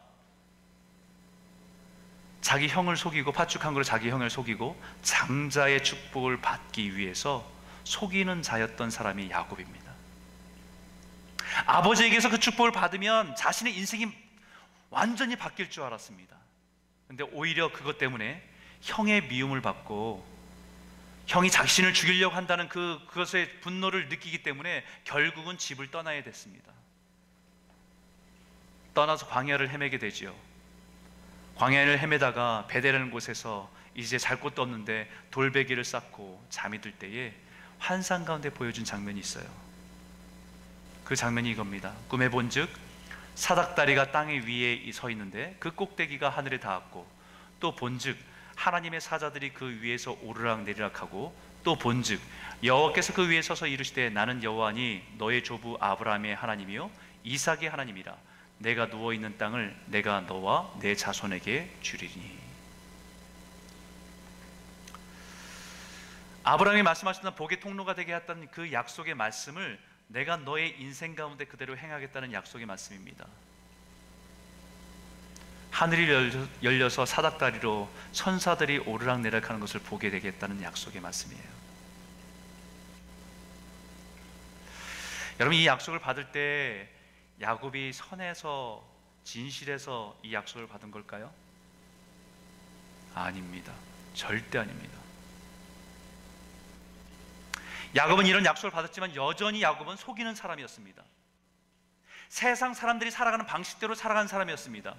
자기 2.40 2.68
형을 2.68 2.96
속이고 2.96 3.32
파축한 3.32 3.74
걸로 3.74 3.84
자기 3.84 4.08
형을 4.08 4.30
속이고 4.30 4.80
장자의 5.02 5.84
축복을 5.84 6.40
받기 6.40 6.96
위해서 6.96 7.46
속이는 7.84 8.42
자였던 8.42 8.90
사람이 8.90 9.30
야곱입니다. 9.30 9.92
아버지에게서 11.66 12.30
그 12.30 12.38
축복을 12.38 12.72
받으면 12.72 13.36
자신의 13.36 13.76
인생이 13.76 14.06
완전히 14.90 15.36
바뀔 15.36 15.70
줄 15.70 15.82
알았습니다. 15.84 16.36
근데 17.08 17.24
오히려 17.32 17.70
그것 17.72 17.98
때문에 17.98 18.42
형의 18.86 19.26
미움을 19.26 19.60
받고 19.60 20.24
형이 21.26 21.50
자신을 21.50 21.92
죽이려고 21.92 22.34
한다는 22.36 22.68
그 22.68 23.00
그것의 23.08 23.60
분노를 23.60 24.08
느끼기 24.08 24.44
때문에 24.44 24.84
결국은 25.04 25.58
집을 25.58 25.90
떠나야 25.90 26.22
됐습니다. 26.22 26.72
떠나서 28.94 29.26
광야를 29.26 29.70
헤매게 29.70 29.98
되지요. 29.98 30.34
광야를 31.56 31.98
헤매다가 31.98 32.66
베델라는 32.68 33.10
곳에서 33.10 33.68
이제 33.94 34.18
잘 34.18 34.38
곳도 34.38 34.62
없는데 34.62 35.10
돌베개를 35.32 35.84
쌓고 35.84 36.46
잠이 36.48 36.80
들 36.80 36.92
때에 36.92 37.34
환상 37.78 38.24
가운데 38.24 38.50
보여준 38.50 38.84
장면이 38.84 39.18
있어요. 39.18 39.46
그 41.04 41.16
장면이 41.16 41.50
이겁니다. 41.50 41.92
꿈에 42.08 42.28
본즉 42.28 42.68
사닥다리가 43.34 44.12
땅 44.12 44.28
위에 44.28 44.90
서 44.92 45.10
있는데 45.10 45.56
그 45.58 45.72
꼭대기가 45.74 46.28
하늘에 46.28 46.60
닿았고 46.60 47.06
또 47.58 47.74
본즉 47.74 48.16
하나님의 48.56 49.00
사자들이 49.00 49.52
그 49.52 49.80
위에서 49.80 50.16
오르락 50.22 50.64
내리락하고 50.64 51.36
또 51.62 51.76
본즉 51.76 52.20
여호와께서 52.64 53.12
그 53.12 53.28
위에 53.28 53.42
서서 53.42 53.66
이르시되 53.66 54.10
나는 54.10 54.42
여호와니 54.42 55.02
너의 55.18 55.44
조부 55.44 55.76
아브라함의 55.80 56.34
하나님이요 56.34 56.90
이삭의 57.22 57.68
하나님이라 57.68 58.16
내가 58.58 58.88
누워 58.88 59.12
있는 59.12 59.36
땅을 59.36 59.76
내가 59.86 60.22
너와 60.22 60.74
내 60.80 60.94
자손에게 60.94 61.76
주리니 61.82 62.46
아브라함이 66.44 66.82
말씀하셨던 66.82 67.34
복의 67.34 67.60
통로가 67.60 67.94
되게 67.94 68.14
했던 68.14 68.48
그 68.52 68.72
약속의 68.72 69.14
말씀을 69.14 69.78
내가 70.06 70.36
너의 70.36 70.80
인생 70.80 71.14
가운데 71.14 71.44
그대로 71.44 71.76
행하겠다는 71.76 72.32
약속의 72.32 72.66
말씀입니다. 72.66 73.26
하늘이 75.76 76.08
열려서 76.62 77.04
사닥다리로 77.04 77.90
천사들이 78.12 78.78
오르락내락하는 78.78 79.60
것을 79.60 79.78
보게 79.80 80.08
되겠다는 80.08 80.62
약속의 80.62 81.02
말씀이에요. 81.02 81.44
여러분 85.38 85.58
이 85.58 85.66
약속을 85.66 85.98
받을 85.98 86.32
때 86.32 86.88
야곱이 87.42 87.92
선에서 87.92 88.82
진실에서 89.22 90.18
이 90.22 90.32
약속을 90.32 90.66
받은 90.66 90.90
걸까요? 90.90 91.30
아닙니다. 93.14 93.74
절대 94.14 94.58
아닙니다. 94.58 94.98
야곱은 97.94 98.24
이런 98.24 98.46
약속을 98.46 98.70
받았지만 98.70 99.14
여전히 99.14 99.60
야곱은 99.60 99.96
속이는 99.96 100.34
사람이었습니다. 100.34 101.02
세상 102.30 102.72
사람들이 102.72 103.10
살아가는 103.10 103.44
방식대로 103.44 103.94
살아가는 103.94 104.26
사람이었습니다. 104.26 104.96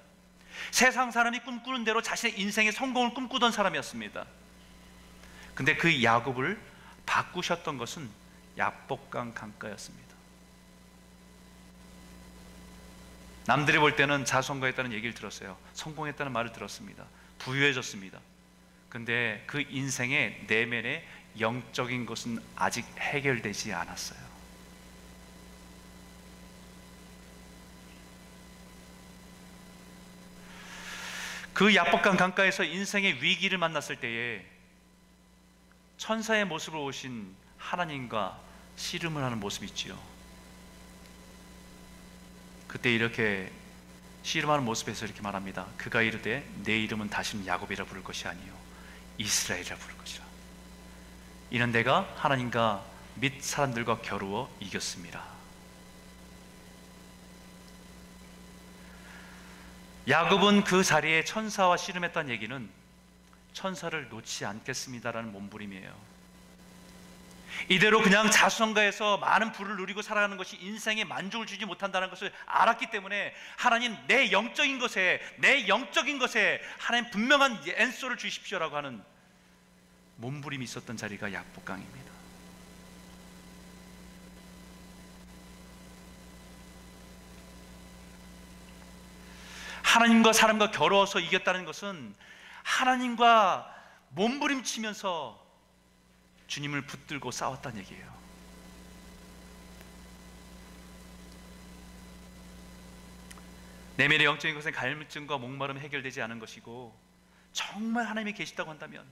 세상 0.71 1.11
사람이 1.11 1.39
꿈꾸는 1.39 1.83
대로 1.83 2.01
자신의 2.01 2.39
인생의 2.39 2.71
성공을 2.71 3.13
꿈꾸던 3.13 3.51
사람이었습니다. 3.51 4.25
근데 5.55 5.75
그 5.75 6.03
야곱을 6.03 6.59
바꾸셨던 7.05 7.77
것은 7.77 8.09
야복강 8.57 9.33
강가였습니다. 9.33 10.07
남들이 13.47 13.79
볼 13.79 13.95
때는 13.95 14.25
자성가했다는 14.25 14.91
얘기를 14.91 15.13
들었어요. 15.13 15.57
성공했다는 15.73 16.33
말을 16.33 16.51
들었습니다. 16.51 17.05
부유해졌습니다. 17.39 18.19
근데 18.89 19.43
그 19.47 19.61
인생의 19.61 20.45
내면의 20.47 21.07
영적인 21.39 22.05
것은 22.05 22.43
아직 22.55 22.85
해결되지 22.97 23.73
않았어요. 23.73 24.26
그 31.57 31.73
야복강 31.73 32.17
강가에서 32.17 32.63
인생의 32.63 33.23
위기를 33.23 33.57
만났을 33.57 33.95
때에 33.95 34.45
천사의 35.97 36.45
모습을 36.45 36.77
오신 36.77 37.33
하나님과 37.57 38.39
씨름을 38.75 39.23
하는 39.23 39.39
모습이 39.39 39.65
있지요. 39.65 39.97
그때 42.67 42.93
이렇게 42.93 43.51
씨름하는 44.21 44.65
모습에서 44.65 45.05
이렇게 45.07 45.23
말합니다. 45.23 45.65
그가 45.77 46.03
이르되 46.03 46.47
내 46.63 46.77
이름은 46.77 47.09
다시는 47.09 47.47
야곱이라 47.47 47.85
부를 47.85 48.03
것이 48.03 48.27
아니요 48.27 48.53
이스라엘이라 49.17 49.77
부를 49.77 49.97
것이라. 49.97 50.23
이는 51.49 51.71
내가 51.71 52.07
하나님과 52.17 52.85
및 53.15 53.41
사람들과 53.41 54.03
겨루어 54.03 54.47
이겼습니다. 54.59 55.36
야곱은 60.07 60.63
그 60.63 60.83
자리에 60.83 61.25
천사와 61.25 61.75
씨름했다는 61.75 62.29
얘기는 62.31 62.69
천사를 63.51 64.07
놓지 64.09 64.45
않겠습니다라는 64.45 65.33
몸부림이에요. 65.33 66.17
이대로 67.69 68.01
그냥 68.01 68.29
자수성가해서 68.29 69.17
많은 69.17 69.51
부를 69.51 69.75
누리고 69.75 70.01
살아가는 70.01 70.37
것이 70.37 70.57
인생에 70.57 71.03
만족을 71.03 71.45
주지 71.45 71.65
못한다는 71.65 72.09
것을 72.09 72.31
알았기 72.45 72.89
때문에 72.91 73.33
하나님 73.57 73.97
내 74.07 74.31
영적인 74.31 74.79
것에 74.79 75.19
내 75.37 75.67
영적인 75.67 76.19
것에 76.19 76.61
하나님 76.77 77.09
분명한 77.09 77.63
엔소를 77.65 78.17
주십시오라고 78.17 78.77
하는 78.77 79.03
몸부림이 80.17 80.63
있었던 80.63 80.95
자리가 80.95 81.33
약복강입니다. 81.33 82.06
하나님과 89.97 90.31
사람과 90.31 90.69
겨루어서 90.69 91.19
이겼다는 91.19 91.65
것은 91.65 92.13
하나님과 92.61 93.75
몸부림치면서 94.09 95.43
주님을 96.45 96.85
붙들고 96.85 97.31
싸웠다는 97.31 97.79
얘기예요. 97.79 98.17
내면의 103.95 104.27
영적인 104.27 104.55
것은 104.55 104.71
갈증과 104.71 105.39
목마름 105.39 105.79
해결되지 105.79 106.21
않은 106.21 106.37
것이고 106.37 106.95
정말 107.51 108.05
하나님이 108.05 108.33
계시다고 108.33 108.69
한다면 108.69 109.03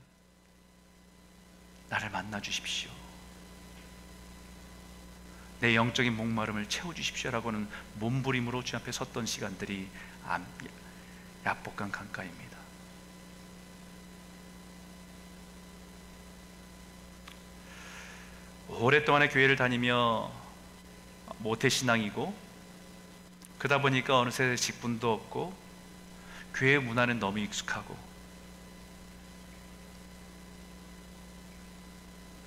나를 1.88 2.10
만나 2.10 2.40
주십시오. 2.40 2.92
내 5.58 5.74
영적인 5.74 6.16
목마름을 6.16 6.68
채워 6.68 6.94
주십시오라고는 6.94 7.68
몸부림으로 7.94 8.62
주 8.62 8.76
앞에 8.76 8.92
섰던 8.92 9.26
시간들이 9.26 9.88
야복강 11.44 11.90
강가입니다. 11.90 12.56
오랫동안의 18.68 19.30
교회를 19.30 19.56
다니며 19.56 20.32
모태 21.38 21.68
신앙이고 21.68 22.34
그러다 23.58 23.80
보니까 23.80 24.18
어느새 24.18 24.56
직분도 24.56 25.12
없고 25.12 25.56
교회 26.54 26.78
문화는 26.78 27.18
너무 27.18 27.38
익숙하고 27.38 27.96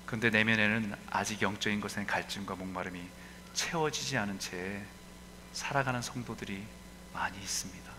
근데 0.06 0.30
내면에는 0.30 0.96
아직 1.12 1.42
영적인 1.42 1.80
것엔 1.82 2.06
갈증과 2.08 2.56
목마름이 2.56 3.02
채워지지 3.54 4.18
않은 4.18 4.40
채 4.40 4.84
살아가는 5.54 6.02
성도들이 6.02 6.64
많이 7.14 7.38
있습니다. 7.38 7.89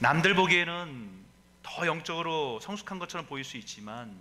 남들 0.00 0.34
보기에는 0.34 1.24
더 1.62 1.86
영적으로 1.86 2.60
성숙한 2.60 2.98
것처럼 2.98 3.26
보일 3.26 3.44
수 3.44 3.56
있지만 3.56 4.14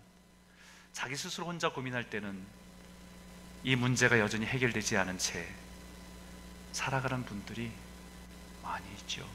자기 0.93 1.15
스스로 1.15 1.47
혼자 1.47 1.69
고민할 1.69 2.09
때는 2.09 2.45
이 3.63 3.75
문제가 3.75 4.19
여전히 4.19 4.45
해결되지 4.45 4.97
않은 4.97 5.17
채 5.17 5.47
살아가는 6.71 7.23
분들이 7.25 7.71
많이 8.61 8.85
있죠. 8.99 9.27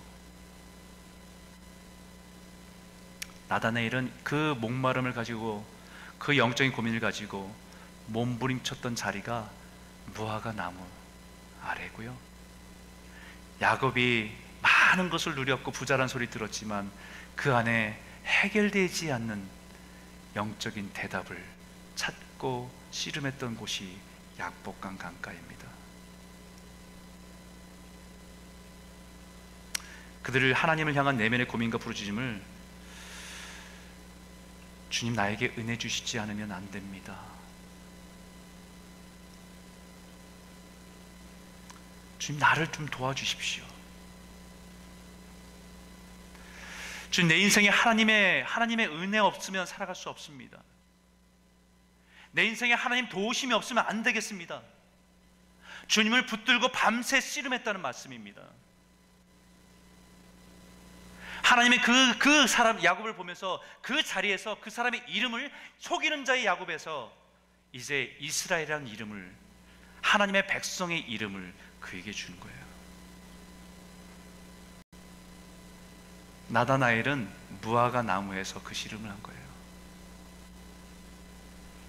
나다네일은 3.49 4.13
그 4.23 4.55
목마름을 4.59 5.15
가지고 5.15 5.65
그 6.19 6.37
영적인 6.37 6.73
고민을 6.73 7.01
가지고 7.01 7.55
몸부림쳤던 8.07 8.95
자리가 8.95 9.51
무화과 10.15 10.53
나무 10.53 10.85
아래고요. 11.63 12.17
야곱이 13.61 14.33
많은 14.63 15.11
것을 15.11 15.35
누렸고 15.35 15.71
부자란 15.73 16.09
소리 16.09 16.31
들었지만 16.31 16.91
그 17.37 17.55
안에 17.55 18.01
해결되지 18.25 19.13
않는 19.13 19.43
영적인 20.37 20.93
대답을 20.93 21.43
찾고 21.97 22.71
씨름했던 22.91 23.57
곳이 23.57 23.99
약복강 24.39 24.99
강가입니다. 24.99 25.67
그들을 30.23 30.53
하나님을 30.53 30.95
향한 30.95 31.17
내면의 31.17 31.49
고민과 31.49 31.79
부르짖음을 31.79 32.43
주님 34.91 35.15
나에게 35.15 35.55
은혜 35.59 35.79
주시지 35.79 36.19
않으면 36.19 36.53
안 36.53 36.71
됩니다. 36.71 37.38
주님 42.19 42.41
나를 42.41 42.71
좀 42.73 42.87
도와주십시오. 42.87 43.65
주님 47.11 47.29
내 47.29 47.39
인생에 47.39 47.69
하나님의 47.69 48.45
하나님의 48.45 48.89
은혜 48.89 49.19
없으면 49.19 49.67
살아갈 49.67 49.95
수 49.95 50.09
없습니다. 50.11 50.63
내 52.33 52.45
인생에 52.45 52.75
하나님 52.75 53.09
도우심이 53.09 53.53
없으면 53.55 53.85
안 53.87 54.03
되겠습니다. 54.03 54.63
주님을 55.87 56.27
붙들고 56.27 56.69
밤새 56.69 57.21
씨름했다는 57.21 57.81
말씀입니다. 57.81 58.43
하나님의 61.43 61.81
그, 61.81 62.19
그 62.19 62.47
사람 62.47 62.83
야곱을 62.83 63.15
보면서 63.15 63.63
그 63.81 64.03
자리에서 64.03 64.61
그 64.61 64.69
사람의 64.69 65.05
이름을 65.09 65.51
속이는 65.79 66.27
자의 66.27 66.45
야곱에서 66.45 67.11
이제 67.73 68.17
이스라엘이라는 68.21 68.87
이름을 68.87 69.35
하나님의 70.03 70.47
백성의 70.47 71.01
이름을 71.01 71.55
그에게 71.81 72.13
준 72.13 72.39
거예요. 72.41 72.59
나다나엘은 76.49 77.29
무화과 77.61 78.03
나무에서 78.03 78.63
그 78.63 78.75
씨름을 78.75 79.09
한 79.09 79.23
거예요. 79.23 79.39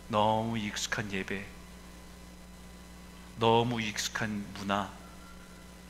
너무 0.09 0.57
익숙한 0.57 1.11
예배, 1.11 1.45
너무 3.37 3.81
익숙한 3.81 4.45
문화, 4.55 4.91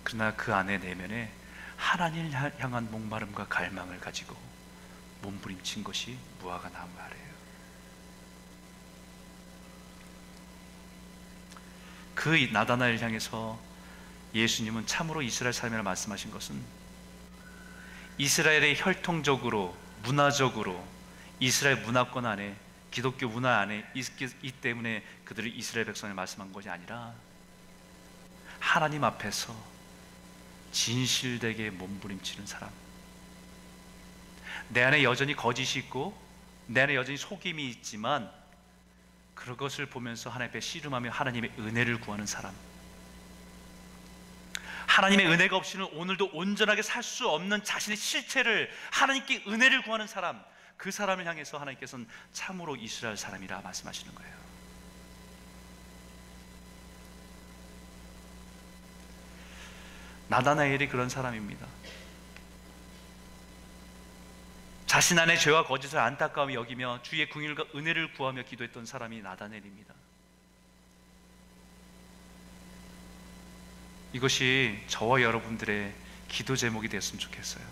그러나 0.04 0.36
그 0.36 0.54
안에 0.54 0.78
내면에 0.78 1.32
하나님을 1.78 2.62
향한 2.62 2.92
목마름과 2.92 3.48
갈망을 3.48 4.00
가지고 4.00 4.36
몸부림친 5.22 5.84
것이 5.84 6.18
무화과 6.40 6.70
나무 6.70 6.92
아래예요. 7.00 7.30
그 12.14 12.50
나다나엘 12.52 13.00
향해서 13.00 13.60
예수님은 14.34 14.86
참으로 14.86 15.22
이스라엘 15.22 15.54
사람이라 15.54 15.84
말씀하신 15.84 16.32
것은 16.32 16.60
이스라엘의 18.18 18.76
혈통적으로 18.80 19.76
문화적으로 20.04 20.86
이스라엘 21.40 21.78
문화권 21.78 22.26
안에 22.26 22.56
기독교 22.92 23.28
문화 23.28 23.60
안에 23.60 23.86
있기 23.96 24.52
때문에 24.62 25.04
그들을 25.26 25.56
이스라엘 25.56 25.86
백성을 25.86 26.14
말씀한 26.14 26.52
것이 26.52 26.70
아니라 26.70 27.14
하나님 28.60 29.04
앞에서 29.04 29.56
진실되게 30.72 31.70
몸부림치는 31.72 32.46
사람. 32.46 32.70
내 34.70 34.84
안에 34.84 35.04
여전히 35.04 35.36
거짓이 35.36 35.80
있고 35.80 36.20
내 36.68 36.82
안에 36.82 36.96
여전히 36.96 37.18
속임이 37.18 37.68
있지만 37.70 38.30
그것을 39.34 39.88
보면서 39.88 40.30
하나님 40.30 40.50
앞에 40.50 40.60
씨름하며 40.60 41.10
하나님의 41.10 41.54
은혜를 41.58 42.02
구하는 42.02 42.26
사람. 42.26 42.54
하나님의 44.90 45.28
은혜가 45.28 45.56
없이는 45.56 45.86
오늘도 45.94 46.32
온전하게 46.34 46.82
살 46.82 47.04
수 47.04 47.30
없는 47.30 47.64
자신의 47.64 47.96
실체를 47.96 48.70
하나님께 48.92 49.44
은혜를 49.48 49.84
구하는 49.84 50.08
사람. 50.08 50.44
그 50.78 50.92
사람을 50.92 51.26
향해서 51.26 51.58
하나님께서는 51.58 52.08
참으로 52.34 52.76
이스라엘 52.76 53.16
사람이라 53.16 53.62
말씀하시는 53.62 54.14
거예요. 54.16 54.40
나다나엘이 60.28 60.90
그런 60.90 61.10
사람입니다. 61.10 61.66
자신 64.86 65.18
안의 65.20 65.40
죄와 65.40 65.66
거짓을 65.66 66.00
안타까움이 66.00 66.56
여기며 66.56 67.00
주의 67.04 67.30
궁일과 67.30 67.66
은혜를 67.76 68.14
구하며 68.14 68.44
기도했던 68.44 68.86
사람이 68.86 69.22
나다넬입니다. 69.22 69.94
이것이 74.14 74.84
저와 74.88 75.22
여러분들의 75.22 75.94
기도 76.28 76.56
제목이 76.56 76.88
되었으면 76.90 77.20
좋겠어요. 77.20 77.64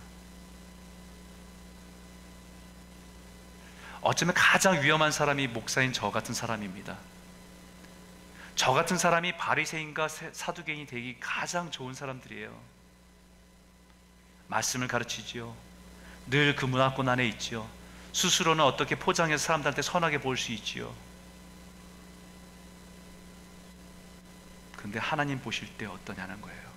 어쩌면 4.02 4.34
가장 4.36 4.82
위험한 4.82 5.12
사람이 5.12 5.48
목사인 5.48 5.92
저 5.94 6.12
같은 6.12 6.34
사람입니다. 6.34 6.98
저 8.56 8.72
같은 8.74 8.98
사람이 8.98 9.38
바리새인과 9.38 10.08
사두개인이 10.08 10.88
되기 10.88 11.18
가장 11.20 11.70
좋은 11.72 11.94
사람들이에요. 11.94 12.58
말씀을 14.48 14.88
가르치지요. 14.88 15.56
늘 16.30 16.56
그 16.56 16.66
문화권 16.66 17.08
안에 17.10 17.28
있지요. 17.30 17.68
스스로는 18.14 18.64
어떻게 18.64 18.96
포장해서 18.96 19.44
사람들한테 19.44 19.82
선하게 19.82 20.20
보일 20.20 20.38
수 20.38 20.52
있지요. 20.54 20.94
근데 24.78 25.00
하나님 25.00 25.42
보실 25.42 25.68
때 25.78 25.86
어떠냐는 25.86 26.40
거예요. 26.40 26.68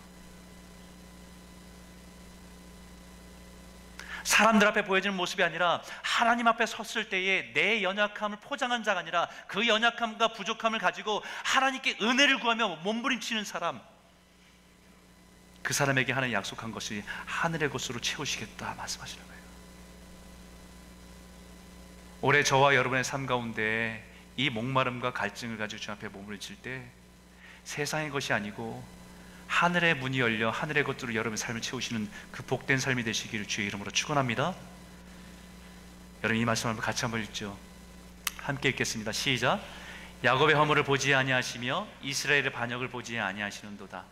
사람들 4.24 4.66
앞에 4.68 4.84
보여지는 4.84 5.16
모습이 5.16 5.42
아니라 5.42 5.82
하나님 6.02 6.46
앞에 6.46 6.66
섰을 6.66 7.08
때에 7.08 7.52
내 7.52 7.82
연약함을 7.82 8.38
포장한 8.40 8.84
자가 8.84 9.00
아니라 9.00 9.28
그 9.46 9.66
연약함과 9.66 10.32
부족함을 10.34 10.78
가지고 10.78 11.22
하나님께 11.44 11.98
은혜를 12.00 12.40
구하며 12.40 12.76
몸부림치는 12.76 13.44
사람 13.44 13.80
그 15.62 15.72
사람에게 15.74 16.12
하나님 16.12 16.34
약속한 16.34 16.70
것이 16.70 17.02
하늘의 17.26 17.70
곳으로 17.70 18.00
채우시겠다 18.00 18.74
말씀하시는 18.74 19.26
거예요 19.26 19.40
올해 22.22 22.42
저와 22.42 22.74
여러분의 22.74 23.04
삶 23.04 23.26
가운데 23.26 24.06
이 24.36 24.48
목마름과 24.50 25.12
갈증을 25.12 25.58
가지고 25.58 25.80
주 25.80 25.92
앞에 25.92 26.08
몸부림칠 26.08 26.56
때 26.62 26.90
세상의 27.64 28.10
것이 28.10 28.32
아니고 28.32 28.82
하늘의 29.46 29.94
문이 29.94 30.20
열려 30.20 30.50
하늘의 30.50 30.84
것들을 30.84 31.14
여러분의 31.14 31.36
삶을 31.36 31.60
채우시는 31.60 32.08
그 32.30 32.44
복된 32.44 32.78
삶이 32.78 33.02
되시기를 33.04 33.46
주의 33.46 33.66
이름으로 33.66 33.90
축원합니다. 33.90 34.54
여러분 36.22 36.40
이 36.40 36.44
말씀을 36.44 36.76
같이 36.76 37.02
한번 37.02 37.22
읽죠. 37.22 37.58
함께 38.38 38.68
읽겠습니다. 38.70 39.12
시작. 39.12 39.60
야곱의 40.22 40.54
허물을 40.54 40.84
보지 40.84 41.14
아니하시며 41.14 41.86
이스라엘의 42.02 42.52
반역을 42.52 42.88
보지 42.88 43.18
아니하시는도다. 43.18 44.04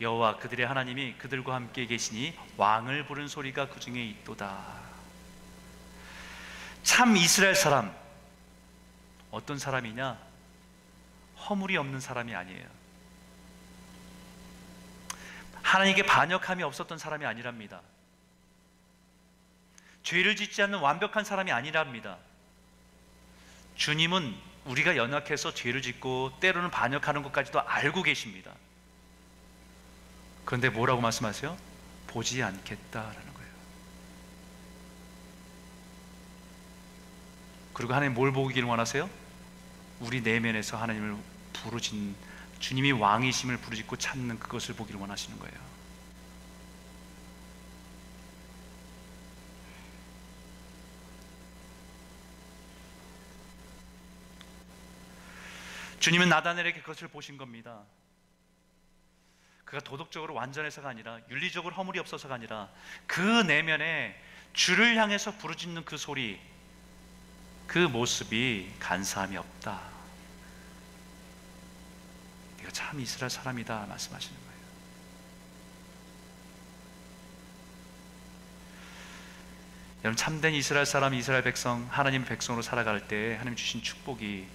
여호와 0.00 0.38
그들의 0.38 0.66
하나님이 0.66 1.14
그들과 1.18 1.54
함께 1.54 1.86
계시니 1.86 2.36
왕을 2.56 3.06
부른 3.06 3.28
소리가 3.28 3.68
그 3.68 3.78
중에 3.78 4.02
있도다. 4.02 4.58
참 6.82 7.16
이스라엘 7.16 7.54
사람 7.54 7.94
어떤 9.30 9.58
사람이냐? 9.58 10.18
허물이 11.48 11.76
없는 11.76 12.00
사람이 12.00 12.34
아니에요. 12.34 12.79
하나님께 15.70 16.02
반역함이 16.02 16.64
없었던 16.64 16.98
사람이 16.98 17.24
아니랍니다. 17.24 17.80
죄를 20.02 20.34
짓지 20.34 20.62
않는 20.62 20.80
완벽한 20.80 21.22
사람이 21.22 21.52
아니랍니다. 21.52 22.18
주님은 23.76 24.34
우리가 24.64 24.96
연약해서 24.96 25.54
죄를 25.54 25.80
짓고 25.80 26.32
때로는 26.40 26.72
반역하는 26.72 27.22
것까지도 27.22 27.60
알고 27.60 28.02
계십니다. 28.02 28.52
그런데 30.44 30.70
뭐라고 30.70 31.00
말씀하세요? 31.02 31.56
보지 32.08 32.42
않겠다라는 32.42 33.34
거예요. 33.34 33.50
그리고 37.74 37.94
하나님 37.94 38.14
뭘 38.14 38.32
보기를 38.32 38.66
원하세요? 38.66 39.08
우리 40.00 40.20
내면에서 40.20 40.76
하나님을 40.78 41.16
부르짖는 41.52 42.29
주님이 42.60 42.92
왕이심을 42.92 43.56
부르짖고 43.56 43.96
찾는 43.96 44.38
그것을 44.38 44.76
보기를 44.76 45.00
원하시는 45.00 45.38
거예요. 45.38 45.70
주님은 55.98 56.28
나다넬에게 56.28 56.80
그것을 56.80 57.08
보신 57.08 57.36
겁니다. 57.36 57.82
그가 59.64 59.80
도덕적으로 59.80 60.34
완전해서가 60.34 60.88
아니라 60.88 61.20
윤리적으로 61.28 61.74
허물이 61.74 61.98
없어서가 61.98 62.34
아니라 62.34 62.70
그 63.06 63.20
내면에 63.20 64.20
주를 64.52 64.96
향해서 64.96 65.36
부르짖는 65.36 65.84
그 65.84 65.96
소리 65.96 66.40
그 67.66 67.78
모습이 67.78 68.72
간사함이 68.80 69.36
없다. 69.36 69.89
네가 72.70 72.72
참 72.72 73.00
이스라엘 73.00 73.30
사람이다 73.30 73.86
말씀하시는 73.88 74.36
거예요. 74.36 74.50
여러분 80.04 80.16
참된 80.16 80.54
이스라엘 80.54 80.86
사람, 80.86 81.12
이스라엘 81.12 81.42
백성, 81.42 81.86
하나님 81.90 82.24
백성으로 82.24 82.62
살아갈 82.62 83.06
때 83.06 83.34
하나님 83.34 83.56
주신 83.56 83.82
축복이 83.82 84.46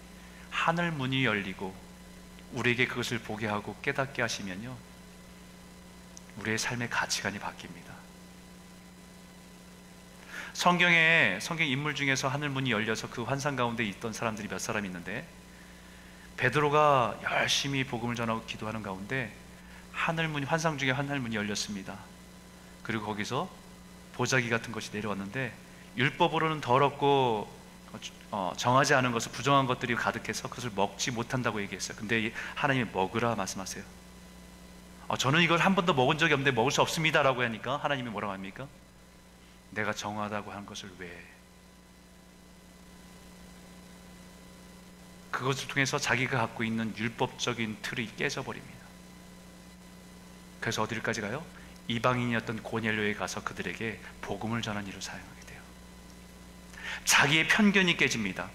하늘 0.49 0.91
문이 0.91 1.25
열리고 1.25 1.75
우리에게 2.53 2.87
그것을 2.87 3.19
보게 3.19 3.47
하고 3.47 3.75
깨닫게 3.81 4.21
하시면요. 4.21 4.75
우리의 6.37 6.57
삶의 6.57 6.89
가치관이 6.89 7.39
바뀝니다. 7.39 7.93
성경에 10.53 11.37
성경 11.41 11.67
인물 11.67 11.95
중에서 11.95 12.29
하늘 12.29 12.49
문이 12.49 12.71
열려서 12.71 13.09
그 13.09 13.23
환상 13.23 13.55
가운데 13.55 13.83
있던 13.83 14.13
사람들이 14.13 14.47
몇 14.47 14.59
사람 14.59 14.85
있는데 14.85 15.27
베드로가 16.37 17.19
열심히 17.23 17.83
복음을 17.83 18.15
전하고 18.15 18.45
기도하는 18.45 18.83
가운데 18.83 19.31
하늘 19.91 20.27
문이 20.27 20.45
환상 20.45 20.77
중에 20.77 20.91
하늘 20.91 21.19
문이 21.19 21.35
열렸습니다. 21.35 21.97
그리고 22.83 23.05
거기서 23.05 23.49
보자기 24.13 24.49
같은 24.49 24.71
것이 24.71 24.91
내려왔는데 24.91 25.53
율법으로는 25.97 26.61
더럽고 26.61 27.53
어, 28.31 28.53
정하지 28.57 28.93
않은 28.95 29.13
것을 29.13 29.31
부정한 29.31 29.65
것들이 29.65 29.95
가득해서 29.95 30.49
그것을 30.49 30.71
먹지 30.75 31.11
못한다고 31.11 31.61
얘기했어요. 31.61 31.97
근데 31.97 32.33
하나님이 32.55 32.89
먹으라 32.91 33.35
말씀하세요. 33.35 33.83
어, 35.07 35.17
저는 35.17 35.41
이걸 35.41 35.59
한 35.59 35.75
번도 35.75 35.93
먹은 35.93 36.17
적이 36.17 36.33
없는데 36.33 36.51
먹을 36.51 36.71
수 36.71 36.81
없습니다라고 36.81 37.43
하니까 37.43 37.77
하나님이 37.77 38.09
뭐라고 38.09 38.33
합니까? 38.33 38.67
내가 39.71 39.93
정하다고 39.93 40.51
한 40.51 40.65
것을 40.65 40.91
왜? 40.99 41.34
그것을 45.35 45.67
통해서 45.67 45.97
자기가 45.97 46.37
갖고 46.37 46.63
있는 46.63 46.95
율법적인 46.95 47.79
틀이 47.81 48.15
깨져버립니다. 48.15 48.85
그래서 50.61 50.81
어디까지 50.81 51.19
가요? 51.19 51.45
이방인이었던 51.89 52.63
고넬료에 52.63 53.13
가서 53.15 53.43
그들에게 53.43 53.99
복음을 54.21 54.61
전한 54.61 54.87
일을 54.87 55.01
사용하게 55.01 55.41
돼요. 55.41 55.61
자기의 57.03 57.49
편견이 57.49 57.97
깨집니다. 57.97 58.49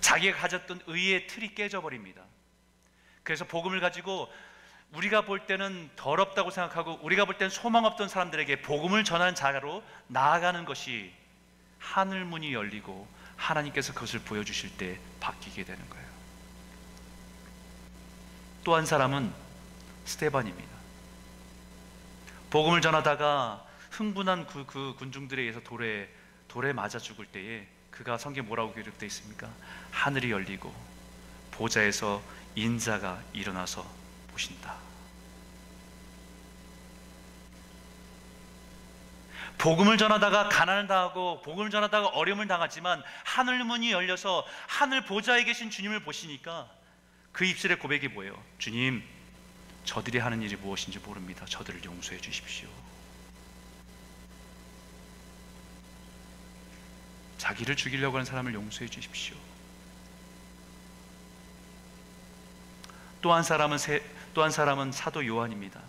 자기가 0.00 0.38
가졌던 0.38 0.80
의의 0.86 1.26
틀이 1.26 1.54
깨져버립니다. 1.54 2.22
그래서 3.22 3.44
복음을 3.44 3.78
가지고 3.80 4.32
우리가 4.94 5.26
볼 5.26 5.40
때는 5.46 5.90
더럽다고 5.96 6.50
생각하고 6.50 7.00
우리가 7.02 7.26
볼 7.26 7.36
때는 7.36 7.50
소망 7.50 7.84
없던 7.84 8.08
사람들에게 8.08 8.62
복음을 8.62 9.04
전하는 9.04 9.34
자로 9.34 9.82
나아가는 10.06 10.64
것이 10.64 11.12
하늘 11.78 12.24
문이 12.24 12.54
열리고 12.54 13.06
하나님께서 13.38 13.94
그것을 13.94 14.20
보여주실 14.20 14.76
때 14.76 14.98
바뀌게 15.20 15.64
되는 15.64 15.88
거예요. 15.88 16.08
또 18.64 18.74
한 18.74 18.84
사람은 18.84 19.32
스테반입니다. 20.04 20.68
복음을 22.50 22.82
전하다가 22.82 23.64
흥분한 23.92 24.46
그, 24.46 24.66
그 24.66 24.94
군중들에 24.98 25.40
의해서 25.40 25.60
돌에 25.60 26.08
돌에 26.48 26.72
맞아 26.72 26.98
죽을 26.98 27.26
때에 27.26 27.66
그가 27.90 28.18
성경 28.18 28.46
뭐라고 28.46 28.74
기록되어 28.74 29.06
있습니까? 29.06 29.50
하늘이 29.90 30.30
열리고 30.30 30.74
보좌에서 31.52 32.22
인자가 32.54 33.22
일어나서 33.32 33.86
보신다. 34.32 34.87
복음을 39.58 39.98
전하다가 39.98 40.48
가난을 40.48 40.86
당하고 40.86 41.42
복음을 41.42 41.70
전하다가 41.70 42.08
어려움을 42.08 42.46
당하지만 42.46 43.02
하늘 43.24 43.64
문이 43.64 43.90
열려서 43.90 44.46
하늘 44.66 45.04
보좌에 45.04 45.44
계신 45.44 45.68
주님을 45.68 46.00
보시니까 46.04 46.70
그 47.32 47.44
입술의 47.44 47.78
고백이 47.78 48.08
뭐예요? 48.08 48.40
주님, 48.58 49.02
저들이 49.84 50.18
하는 50.18 50.42
일이 50.42 50.54
무엇인지 50.56 51.00
모릅니다. 51.00 51.44
저들을 51.46 51.84
용서해 51.84 52.20
주십시오. 52.20 52.68
자기를 57.38 57.76
죽이려고 57.76 58.16
하는 58.16 58.24
사람을 58.24 58.54
용서해 58.54 58.88
주십시오. 58.88 59.36
또 63.20 63.32
한 63.32 63.42
사람은 63.42 63.78
또한 64.34 64.50
사람은 64.50 64.92
사도 64.92 65.26
요한입니다. 65.26 65.80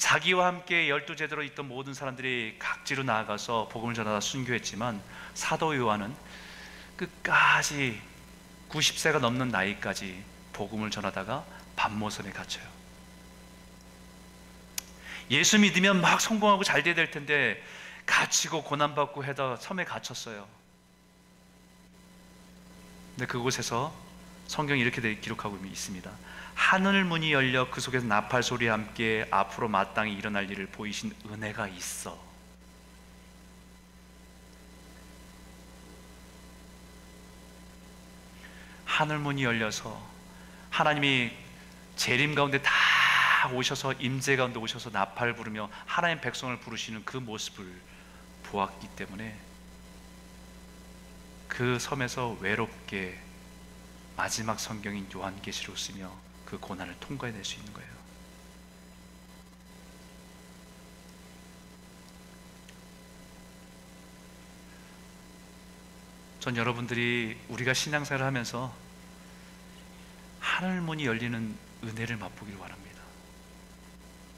자기와 0.00 0.46
함께 0.46 0.88
열두 0.88 1.14
제대로 1.14 1.42
있던 1.42 1.68
모든 1.68 1.92
사람들이 1.92 2.56
각지로 2.58 3.02
나아가서 3.02 3.68
복음을 3.70 3.94
전하다 3.94 4.20
순교했지만 4.20 5.00
사도 5.34 5.76
요한은 5.76 6.16
끝까지 6.96 8.00
90세가 8.70 9.20
넘는 9.20 9.48
나이까지 9.48 10.24
복음을 10.54 10.90
전하다가 10.90 11.44
반모섬에 11.76 12.30
갇혀요. 12.30 12.64
예수 15.30 15.58
믿으면 15.58 16.00
막 16.00 16.22
성공하고 16.22 16.64
잘 16.64 16.82
돼야 16.82 16.94
될 16.94 17.10
텐데 17.10 17.62
갇히고 18.06 18.64
고난받고 18.64 19.22
해다 19.26 19.56
섬에 19.56 19.84
갇혔어요. 19.84 20.48
근데 23.16 23.26
그곳에서 23.26 23.94
성경이 24.46 24.80
이렇게 24.80 25.20
기록하고 25.20 25.58
있습니다. 25.62 26.10
하늘 26.60 27.04
문이 27.04 27.32
열려 27.32 27.68
그 27.70 27.80
속에서 27.80 28.06
나팔 28.06 28.42
소리와 28.44 28.74
함께 28.74 29.26
앞으로 29.30 29.66
마땅히 29.66 30.12
일어날 30.12 30.48
일을 30.50 30.66
보이신 30.66 31.12
은혜가 31.26 31.66
있어. 31.68 32.16
하늘 38.84 39.18
문이 39.18 39.42
열려서 39.42 40.00
하나님이 40.68 41.32
재림 41.96 42.34
가운데 42.34 42.62
다 42.62 42.70
오셔서 43.52 43.94
임재 43.94 44.36
가운데 44.36 44.60
오셔서 44.60 44.90
나팔 44.90 45.34
부르며 45.34 45.70
하나님 45.86 46.20
백성을 46.20 46.54
부르시는 46.60 47.04
그 47.06 47.16
모습을 47.16 47.66
보았기 48.44 48.86
때문에 48.96 49.34
그 51.48 51.78
섬에서 51.80 52.36
외롭게 52.38 53.18
마지막 54.16 54.60
성경인 54.60 55.08
요한계시록 55.12 55.78
쓰며 55.78 56.29
그 56.50 56.58
고난을 56.58 56.96
통과해낼 56.98 57.44
수 57.44 57.56
있는 57.58 57.72
거예요. 57.72 57.88
전 66.40 66.56
여러분들이 66.56 67.38
우리가 67.48 67.72
신앙생활을 67.72 68.26
하면서 68.26 68.74
하늘 70.40 70.80
문이 70.80 71.06
열리는 71.06 71.56
은혜를 71.84 72.16
맛보기를 72.16 72.58
바랍니다. 72.58 73.00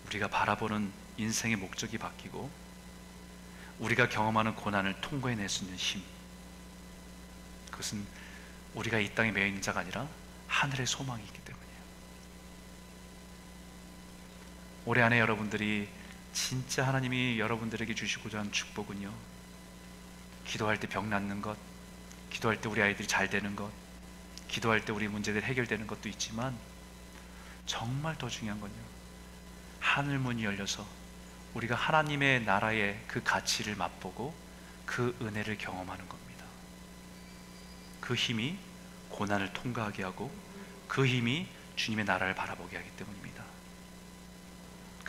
우리가 0.06 0.28
바라보는 0.28 0.92
인생의 1.16 1.56
목적이 1.56 1.96
바뀌고 1.96 2.50
우리가 3.78 4.10
경험하는 4.10 4.54
고난을 4.56 5.00
통과해낼 5.00 5.48
수 5.48 5.64
있는 5.64 5.78
힘. 5.78 6.02
그것은 7.70 8.04
우리가 8.74 8.98
이 8.98 9.14
땅에 9.14 9.30
있는 9.30 9.62
자가 9.62 9.80
아니라 9.80 10.06
하늘의 10.48 10.86
소망이 10.86 11.22
있기 11.24 11.38
때문이에요. 11.40 11.62
올해 14.84 15.02
안에 15.02 15.18
여러분들이 15.20 15.88
진짜 16.32 16.86
하나님이 16.86 17.38
여러분들에게 17.38 17.94
주시고자 17.94 18.40
하는 18.40 18.50
축복은요. 18.52 19.12
기도할 20.46 20.80
때 20.80 20.88
병 20.88 21.08
낫는 21.08 21.40
것, 21.40 21.56
기도할 22.30 22.60
때 22.60 22.68
우리 22.68 22.82
아이들이 22.82 23.06
잘 23.06 23.30
되는 23.30 23.54
것, 23.54 23.70
기도할 24.48 24.84
때 24.84 24.92
우리 24.92 25.08
문제들 25.08 25.42
해결되는 25.44 25.86
것도 25.86 26.08
있지만 26.08 26.56
정말 27.66 28.16
더 28.18 28.28
중요한 28.28 28.60
건요. 28.60 28.72
하늘 29.78 30.18
문이 30.18 30.44
열려서 30.44 30.86
우리가 31.54 31.74
하나님의 31.74 32.44
나라의 32.44 33.02
그 33.06 33.22
가치를 33.22 33.76
맛보고 33.76 34.34
그 34.84 35.16
은혜를 35.20 35.58
경험하는 35.58 36.08
겁니다. 36.08 36.44
그 38.00 38.14
힘이 38.14 38.58
고난을 39.10 39.52
통과하게 39.52 40.02
하고 40.02 40.34
그 40.88 41.06
힘이 41.06 41.46
주님의 41.76 42.04
나라를 42.04 42.34
바라보게 42.34 42.76
하기 42.76 42.90
때문입니다. 42.96 43.31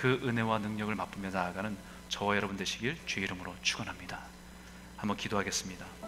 그 0.04 0.20
은혜와 0.22 0.60
능력을 0.60 0.94
맛보며 0.96 1.30
나아가는 1.30 1.78
저와 2.10 2.36
여러분 2.36 2.58
되시길 2.58 2.98
주의 3.06 3.24
이름으로 3.24 3.56
축원합니다. 3.62 4.20
한번 4.98 5.16
기도하겠습니다. 5.16 6.03